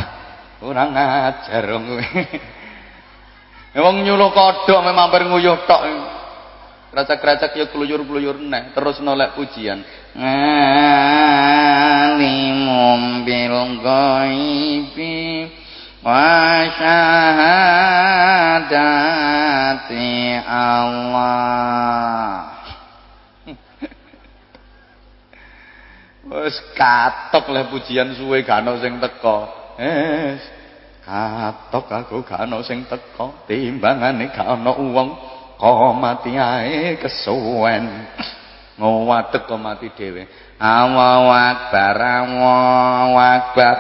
[0.59, 2.07] Ora ngajar kowe.
[3.79, 5.83] Wong nyuluh kodhok mampir nguyuh tok.
[6.99, 9.87] Kracak-kracak ya kluyur-kluyur neh terus nolak pujian.
[10.19, 10.83] Alimum
[13.23, 15.47] bil ghaibi
[16.03, 17.23] wa syahadati
[20.43, 22.51] Allah.
[26.35, 29.47] Wis katok le pujian suwe gak ono sing teko.
[29.79, 30.43] Wis
[31.07, 33.47] katok aku gak ono sing teko.
[33.47, 38.07] Timbangane gak wong kok mati ae kesuwen.
[38.79, 40.31] Ngowadeg kok mati dhewe.
[40.59, 43.77] Allahu akbar, Allahu akbar.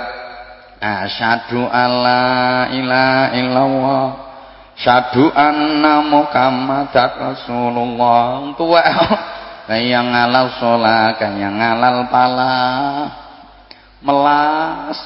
[0.79, 4.07] Asyhadu alla ilaha illallah.
[4.79, 8.55] Syadu anna Muhammadar Rasulullah.
[8.55, 8.83] Tuwa
[9.69, 12.57] kaya ngalal sholat kaya ngalal pala
[14.01, 14.97] melas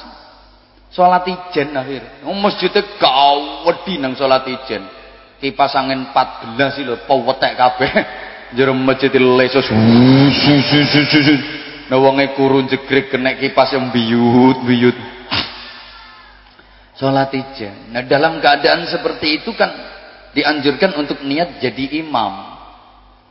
[0.95, 4.87] sholat ijen akhir masjidnya kau wedi nang sholat ijen
[5.43, 7.91] kipas angin 14 lho pewetek kabeh
[8.55, 9.67] jero masjid lesos
[11.91, 14.95] nah wonge kurun jegrek kena kipas yang biyut-biyut
[16.95, 19.67] sholat ijen nah dalam keadaan seperti itu kan
[20.31, 22.53] dianjurkan untuk niat jadi imam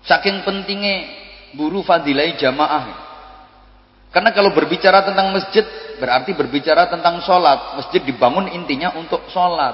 [0.04, 1.22] saking pentingnya
[1.54, 3.00] buru fadilai jamaah.
[4.12, 5.64] Karena kalau berbicara tentang masjid
[5.96, 7.80] berarti berbicara tentang sholat.
[7.80, 9.72] Masjid dibangun intinya untuk sholat.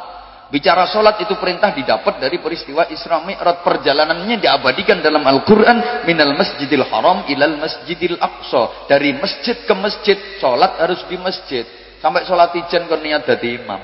[0.48, 3.60] Bicara sholat itu perintah didapat dari peristiwa Isra Mi'raj.
[3.60, 6.08] Perjalanannya diabadikan dalam Al-Quran.
[6.08, 8.88] Minal masjidil haram ilal masjidil aqsa.
[8.88, 10.16] Dari masjid ke masjid.
[10.40, 11.68] Sholat harus di masjid.
[12.00, 13.80] Sampai sholat ijen kok niat dadi imam.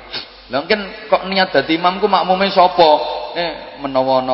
[0.49, 2.91] Mungkin kok niat dadi imam ku makmumnya sopo.
[3.37, 4.25] Eh menawa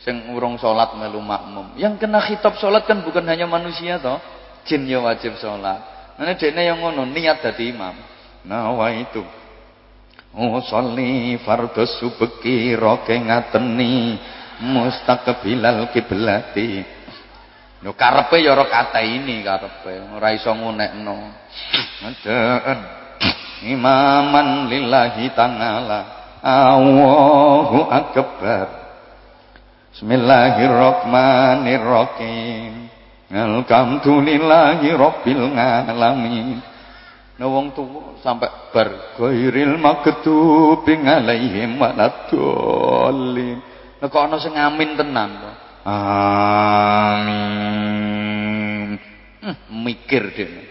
[0.00, 1.76] sing urung salat melu makmum.
[1.76, 4.16] Yang kena khitab salat kan bukan hanya manusia toh,
[4.64, 5.78] jin ya wajib salat.
[6.16, 7.96] Nah dekne yang ngono niat dadi imam.
[8.48, 9.20] Nawa itu.
[10.30, 14.14] Usolli fardhu subki roke ngateni
[14.62, 16.86] mustaqbilal kiblati.
[17.82, 21.34] Yo karepe ya ora kata ini karepe, ora iso ngunekno.
[23.66, 26.22] Imaman lillahi ta'ala.
[26.40, 28.66] Allahu akbar.
[29.92, 32.86] Bismillahirrahmanirrahim.
[33.34, 36.69] Alhamdulillahi rabbil alamin.
[37.40, 43.64] Nah wong tuwa sampai bar ghairil maghdubi alaihim waladdallin.
[43.96, 45.48] Nah kok ana sing amin tenan to.
[47.08, 47.40] Amin.
[49.40, 49.56] Hmm,
[49.88, 50.68] mikir dene.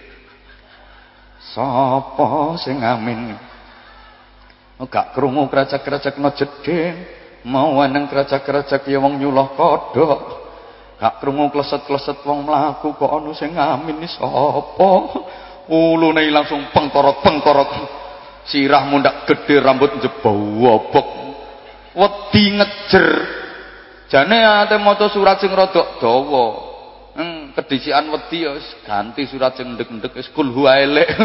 [1.58, 3.34] Sapa sing amin?
[4.78, 6.94] Gak krungu kracak-kracak no jeding
[7.50, 10.22] mau nang kerajak-kerajak ya wong nyuloh kodok
[11.02, 14.92] gak krungu kleset-kleset wong mlaku kok ana sing ngamin sapa
[15.70, 17.72] ulune langsung pengkorok-pengkorok
[18.50, 21.08] sirah mundak gede rambut jebobok
[21.94, 23.08] wedi ngejer
[24.10, 26.48] jane ate maca surat sing rada dawa
[27.14, 27.78] hmm, wedi
[28.42, 31.10] ya ganti surat sing ndek-ndek wis kul elek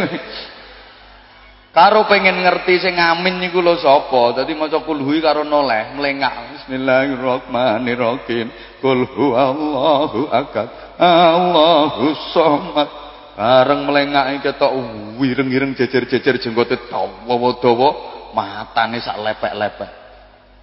[1.74, 4.38] Karo pengen ngerti sing amin niku lho sapa.
[4.38, 6.54] Dadi maca kulhui karo noleh, mlengak.
[6.54, 8.46] Bismillahirrahmanirrahim.
[8.78, 10.70] Qul huwallahu akad.
[11.02, 13.03] Allahu somad.
[13.34, 14.70] Bareng mlengake ketok
[15.18, 17.88] wireng-ireng jejer-jejer jenggote dawa-dawa,
[18.30, 19.90] matane sak lepek-lepek.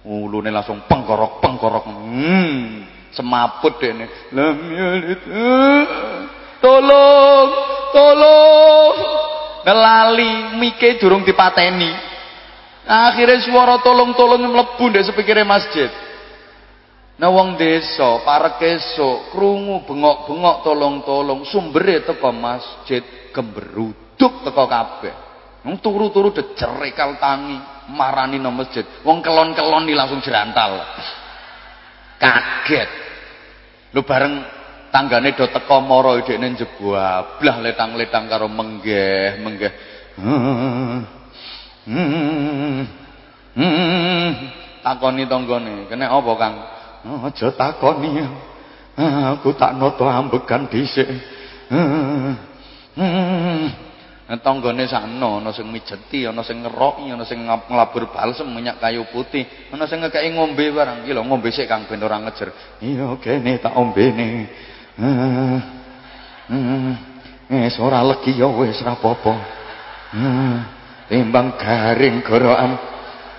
[0.08, 1.84] Ulune langsung pengkorok-pengkorok.
[1.84, 4.08] Hmm, semaput dekne.
[4.32, 5.20] Lam yalid.
[6.64, 7.48] Tolong,
[7.92, 8.96] tolong.
[9.62, 11.92] Nelali mike durung dipateni.
[12.82, 15.86] Akhirnya suara tolong-tolong mlebu ndek sepikire masjid.
[17.22, 25.14] Nah wong desa parek esuk krungu bengok-bengok tolong-tolong sumbere teko masjid gemberuduk teko kabeh.
[25.62, 27.54] Wong turu-turu cerekal tangi
[27.94, 28.82] marani nang masjid.
[29.06, 30.82] Wong kelon-kelon di langsung jerantal.
[32.18, 32.90] Kaget.
[33.94, 34.42] Lu bareng
[34.90, 39.72] tanggane do teko mara idekne jeblah letang-letang karo menggeh, menggeh.
[40.18, 41.06] Hmm.
[43.54, 44.32] Hmm.
[44.82, 46.81] Takoni tanggane, kene apa, Kang?
[47.02, 48.22] Aja takoni.
[49.36, 51.08] Aku tak noto ambekan dhisik.
[54.32, 59.44] Tanggane sakno ana sing mijeti, ana sing ngeroki, ana sing nglabur balsem minyak kayu putih,
[59.68, 61.04] ana sing ngekeki ngombe barang.
[61.04, 62.48] Iki lho ngombe sik Kang ben ora ngejer.
[62.80, 64.48] Iya kene tak ombene.
[67.52, 69.34] Wis ora legi ya wis ora apa-apa.
[71.12, 72.72] Timbang garing gorokan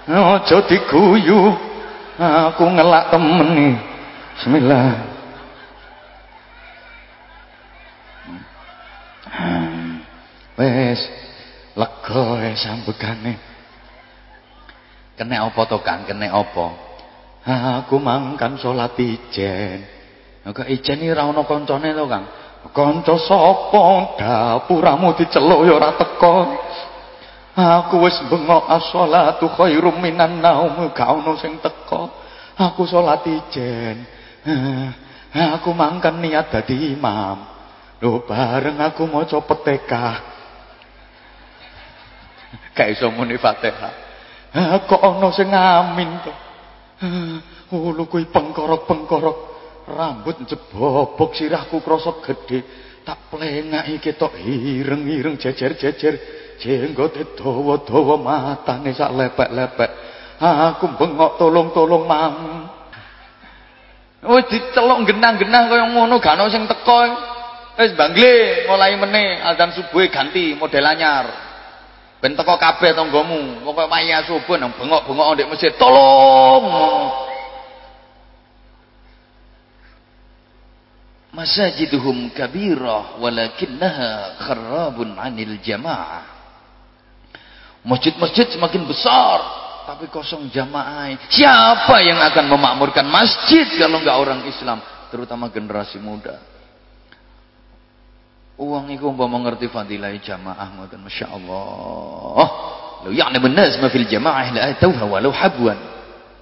[0.05, 1.57] aja diguyu
[2.19, 3.75] aku ngelak temen nih.
[4.37, 4.87] Bismillah.
[10.53, 11.01] Wes
[11.73, 13.33] lega wes sambegane.
[15.13, 16.05] Kena apa to Kang?
[16.05, 16.67] Kena apa?
[17.81, 19.85] Aku mangkan salat ijen.
[20.43, 22.25] Kok ijen iki ora ana kancane to Kang?
[22.73, 23.85] Kanca sapa?
[24.17, 26.33] Dapuramu diceluk ya ora teko
[27.53, 32.09] Aku wis bengok as-shalatu khairum minan naum gak ono sing teko.
[32.57, 34.01] Aku salat ijen.
[35.33, 37.45] Aku mangkan niat dadi imam.
[38.01, 40.17] Lho bareng aku maca Fatihah.
[42.73, 43.93] Gak iso muni Fatihah.
[44.89, 46.33] Kok ono sing amin to.
[47.73, 49.37] Ulu kuwi pengkorok-pengkorok
[49.93, 52.61] rambut jebobok sirahku krasa gedhe
[53.03, 59.91] tak plengaki ketok ireng-ireng jejer-jejer jenggote dawa-dawa matane sak lepek-lepek.
[60.39, 62.35] Aku bengok tolong-tolong mam.
[64.23, 66.99] Wis dicelok genang-genang kaya ngono gak ono sing teko.
[67.75, 71.27] Wis bangle mulai meneh azan subuh ganti model anyar.
[72.23, 76.63] Ben teko kabeh tanggamu pokoke maya subuh nang bengok-bengok ndek masjid tolong!
[81.33, 86.32] Masajiduhum kabirah walakinnaha kharabun anil jamaah
[87.83, 89.43] Masjid-masjid semakin besar,
[89.83, 91.11] tapi kosong jamaah.
[91.27, 94.79] Siapa yang akan memakmurkan masjid kalau enggak orang Islam,
[95.11, 96.39] terutama generasi muda?
[98.55, 102.47] Uang itu umpama mengerti fadilah jamaah ngoten masyaallah.
[103.03, 105.75] Lalu ya'lamu an-nas ma fil jamaah la atauha walau habwan.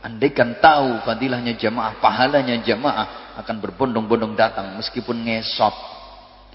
[0.01, 5.73] Andaikan tahu fadilahnya jamaah, pahalanya jamaah akan berbondong-bondong datang meskipun ngesot,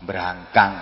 [0.07, 0.79] berangkang.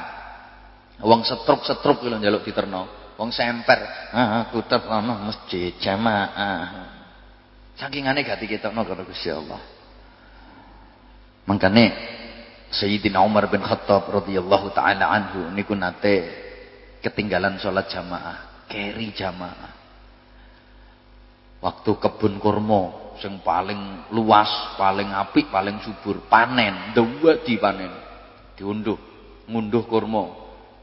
[1.01, 3.04] Uang setruk-setruk kalau njaluk diterno.
[3.15, 3.79] Wong semper,
[4.11, 6.91] ah, aku tetep ana masjid jamaah.
[7.79, 9.63] Sakingane gak diketokno karo Gusti Allah.
[11.47, 11.95] Mangkane
[12.75, 16.27] Sayyidina Umar bin Khattab radhiyallahu taala anhu niku nate
[17.07, 19.73] ketinggalan sholat jamaah, keri jamaah.
[21.63, 27.95] Waktu kebun kurma sing paling luas, paling apik, paling subur, panen, dua dipanen.
[28.59, 28.99] Diunduh,
[29.47, 30.25] ngunduh kurma.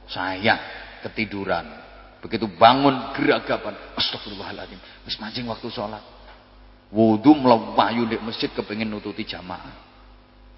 [0.08, 0.56] Saya
[1.04, 1.81] ketiduran.
[2.22, 4.78] Begitu bangun geragapan, astagfirullahaladzim.
[5.10, 6.06] Wis mancing waktu sholat.
[6.94, 9.90] Wudhu melawayu di masjid kepengen nututi jamaah.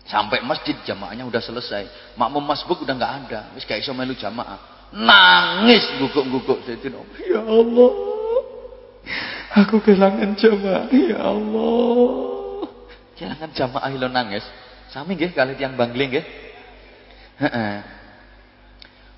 [0.04, 2.16] Sampai masjid jamaahnya udah selesai.
[2.20, 3.42] Makmum masbuk udah nggak ada.
[3.56, 4.92] Wis kayak iso melu jamaah.
[4.92, 6.68] Nangis guguk-guguk
[7.24, 7.92] Ya Allah.
[9.64, 10.92] Aku kehilangan jamaah.
[10.92, 12.68] Ya Allah.
[13.16, 14.44] Kehilangan jamaah lo nangis.
[14.92, 16.26] Sami nggih kali tiang bangling nggih.
[17.40, 18.03] Heeh.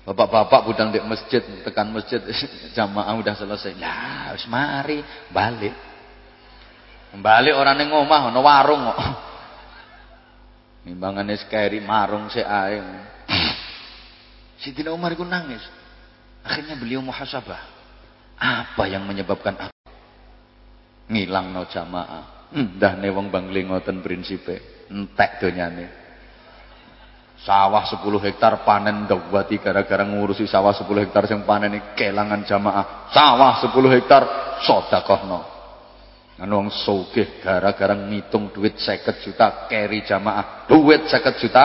[0.06, 2.22] Bapak-bapak budang di masjid, tekan masjid
[2.78, 3.74] jamaah udah selesai.
[3.74, 5.02] Lah, harus mari
[5.34, 5.74] balik.
[7.18, 8.98] Balik orang yang ngomah ana warung kok.
[10.86, 12.78] Nimbangane sekeri marung sik ae.
[14.62, 15.66] Sidina Umar itu nangis.
[16.46, 17.74] Akhirnya beliau muhasabah.
[18.38, 19.74] Apa yang menyebabkan apa?
[21.10, 22.54] Ngilang no jamaah.
[22.54, 24.86] Ndah ne wong bangli ngoten prinsipe.
[24.86, 26.05] Entek donyane.
[27.46, 33.06] Sawah 10 hektar panen dawati gara-gara ngurusi sawah 10 hektar yang panen ini kelangan jamaah.
[33.14, 34.22] Sawah 10 hektar
[34.66, 35.46] sedekahno.
[36.42, 40.66] Anu wong sugih gara-gara ngitung duit 50 juta keri jamaah.
[40.66, 41.64] Duit 50 juta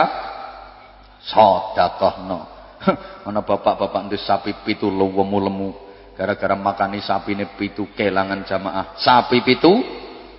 [1.26, 2.46] sedekahno.
[3.26, 5.74] Ana bapak-bapak ndek sapi pitu lemu-lemu
[6.14, 8.94] gara-gara makani sapine pitu kelangan jamaah.
[9.02, 9.82] Sapi pitu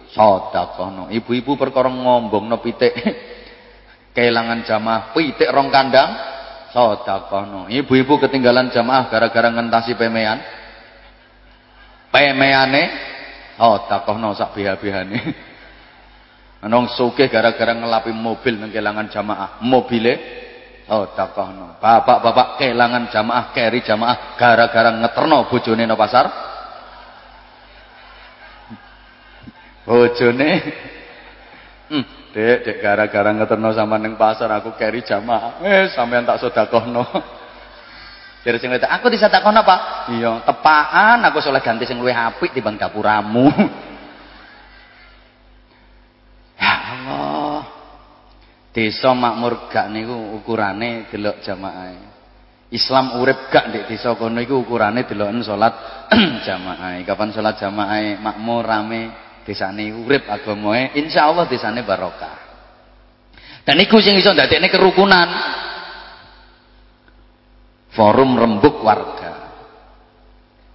[0.07, 1.11] sedekahno.
[1.11, 2.95] Ibu-ibu perkara ngombongno pitik
[4.13, 6.13] kehilangan jamaah pitik rong kandang
[6.73, 10.41] sedekahno ibu-ibu ketinggalan jamaah gara-gara ngentasi pemean
[12.13, 12.83] Pemeane
[13.57, 15.17] takohno sak biha-bihane.
[16.69, 19.49] Nong sugih gara-gara ngelapi mobil nang kelangan jamaah.
[19.65, 20.13] Mobile
[20.93, 21.81] oh takohno.
[21.81, 26.25] Bapak-bapak kelangan jamaah, keri jamaah gara-gara ngeterno bojone no pasar.
[29.89, 30.49] Bojone
[31.83, 35.61] Hmm, dek, dek gara-gara ngeterno sama neng pasar aku keri jamaah.
[35.61, 37.05] Eh, sampean tak sedakohno.
[38.43, 40.09] Jadi sing wedok, aku disedakohno apa?
[40.11, 43.47] Iya, tepaan aku soleh ganti sing luwih apik timbang dapuramu.
[46.59, 47.59] ya Allah.
[48.73, 52.11] Desa makmur gak niku ukurane delok jamaah.
[52.73, 55.77] Islam urip gak ndek desa kono iku ukurane deloken salat
[56.49, 56.97] jamaah.
[57.05, 62.43] Kapan salat jamaah makmur rame desane urip agamae insyaallah desane barokah.
[63.63, 65.29] Dan iku sing iso ndadekne kerukunan.
[67.95, 69.53] Forum rembuk warga.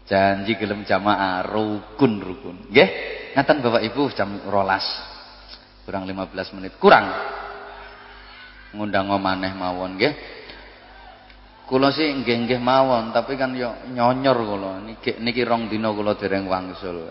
[0.08, 2.72] Janji gelem jamaah rukun-rukun.
[2.72, 2.88] Nggih?
[3.36, 4.86] Ngaten Bapak Ibu jam rolas.
[5.84, 6.72] Kurang 15 menit.
[6.80, 7.12] Kurang.
[8.72, 10.12] Ngundang maneh mawon nggih?
[11.68, 14.72] Kula sih nggih-nggih mawon tapi kan yo nyonyor kula.
[14.80, 17.04] Niki niki rong dina kula dereng wangsul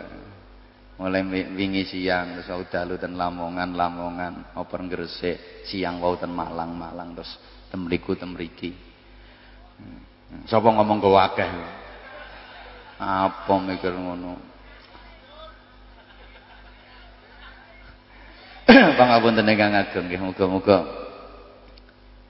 [0.97, 1.21] mulai
[1.53, 7.37] wingi siang terus dalu ten Lamongan Lamongan oper Gresik siang wau ten Malang Malang terus
[7.69, 8.73] temriku temriki
[9.77, 10.49] hmm.
[10.49, 11.49] sapa ngomong go akeh?
[12.97, 14.41] Apa mikir ngono?
[18.97, 20.81] Pangapunten ingkang ageng nggih muga-muga.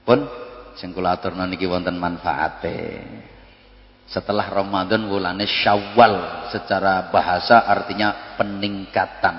[0.04, 0.28] Pun
[0.76, 3.00] sing kula aturna niki wonten manfaate
[4.08, 9.36] setelah Ramadan bulannya Syawal secara bahasa artinya peningkatan.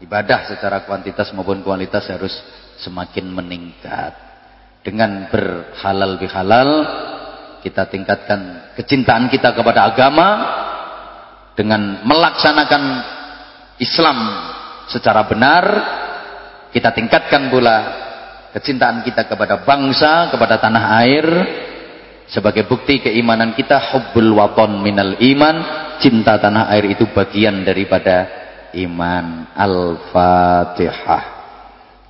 [0.00, 2.32] Ibadah secara kuantitas maupun kualitas harus
[2.80, 4.16] semakin meningkat.
[4.80, 6.70] Dengan berhalal bihalal
[7.60, 10.28] kita tingkatkan kecintaan kita kepada agama
[11.52, 12.82] dengan melaksanakan
[13.76, 14.18] Islam
[14.88, 15.64] secara benar
[16.72, 17.76] kita tingkatkan pula
[18.56, 21.26] kecintaan kita kepada bangsa, kepada tanah air
[22.30, 25.56] sebagai bukti keimanan kita hubbul waton minal iman,
[25.98, 28.26] cinta tanah air itu bagian daripada
[28.78, 29.50] iman.
[29.54, 31.24] Al-Fatihah.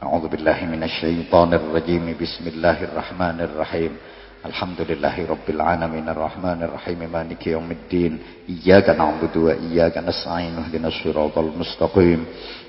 [0.00, 2.04] A'udzu billahi minasyaitonir rajim.
[2.16, 4.09] Bismillahirrahmanirrahim.
[4.47, 8.12] الحمد لله رب العالمين الرحمن الرحيم مالك يوم الدين
[8.49, 12.20] إياك نعبد وإياك نستعين اهدنا الصراط المستقيم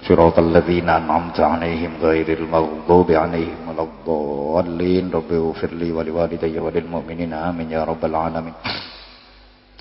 [0.07, 7.71] صراط الذين أنعمت عليهم غير المغضوب عليهم ولا الضالين ربي اغفر لي ولوالدي وللمؤمنين آمين
[7.71, 8.53] يا رب العالمين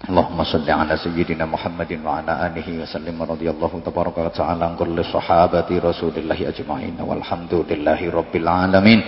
[0.08, 5.68] اللهم صل على سيدنا محمد وعلى آله وسلم رضي الله تبارك وتعالى عن كل صحابة
[5.88, 9.00] رسول الله أجمعين والحمد لله رب العالمين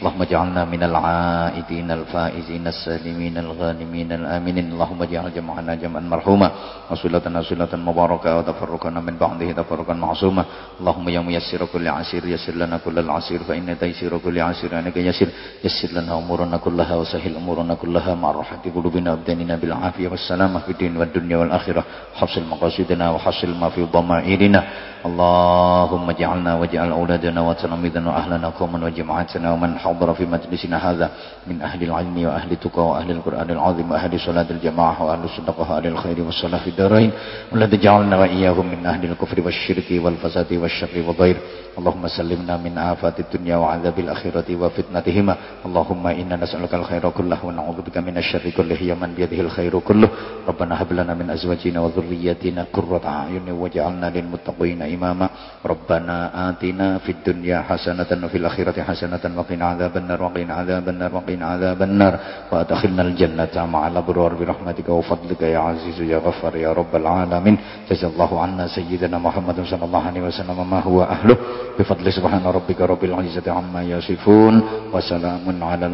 [0.00, 4.72] اللهم اجعلنا من العائدين الفائزين السالمين الغانمين الآمنين.
[4.72, 6.48] اللهم اجعل جمعنا جمعا مرحوما
[6.90, 10.44] وصلتنا صلة مباركة وتفرقنا من بعده تفرقا معصوما.
[10.80, 15.28] اللهم يا ميسر كل عسير يسر لنا كل العسير فإن تيسير كل عسير أنك يسر.
[15.64, 20.96] يسر لنا أمورنا كلها وسهل أمورنا كلها مع راحة قلوبنا وابدأننا بالعافية والسلامة في الدين
[20.96, 21.84] والدنيا والآخرة.
[22.16, 24.60] حصل مقاصدنا وحصل ما في ضمائرنا.
[25.06, 31.10] اللهم اجعلنا واجعل أولادنا وتلاميذنا وأهلنا قوما وجماعتنا ومن حضر في مجلسنا هذا
[31.46, 36.20] من أهل العلم وأهل التقى وأهل القرآن العظيم وأهل صلاة الجماعة وأهل الصدقة وأهل الخير
[36.22, 37.10] والصلاة في الدارين
[37.52, 41.36] والذي جعلنا وإياهم من أهل الكفر والشرك والفساد والشر والضير
[41.80, 45.34] اللهم سلمنا من آفات الدنيا وعذاب الآخرة وفتنتهما.
[45.66, 50.08] اللهم إنا نسألك الخير كله ونعوذ بك من الشر كله يا من بيده الخير كله.
[50.44, 55.26] ربنا هب لنا من أزواجنا وذرياتنا قرة أعين واجعلنا للمتقين إماما.
[55.64, 56.16] ربنا
[56.50, 61.80] آتنا في الدنيا حسنة وفي الآخرة حسنة وقنا عذاب النار وقنا عذاب النار وقنا عذاب
[61.82, 62.14] النار.
[62.52, 67.56] وأدخلنا الجنة مع الأبرار برحمتك وفضلك يا عزيز يا غفر يا رب العالمين.
[67.88, 71.36] جزا الله عنا سيدنا محمد صلى الله عليه وسلم ما هو أهله؟
[71.78, 72.10] bifadli
[72.52, 74.88] rabbika rabbil izzati amma yasifun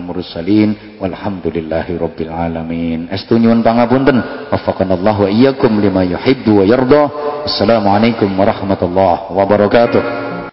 [0.03, 3.09] mursalin walhamdulillahi rabbil alamin.
[3.63, 4.49] Pangapunten.
[4.53, 6.65] Wa iyyakum lima yuhibbu wa
[7.47, 10.26] assalamualaikum warahmatullahi wabarakatuh.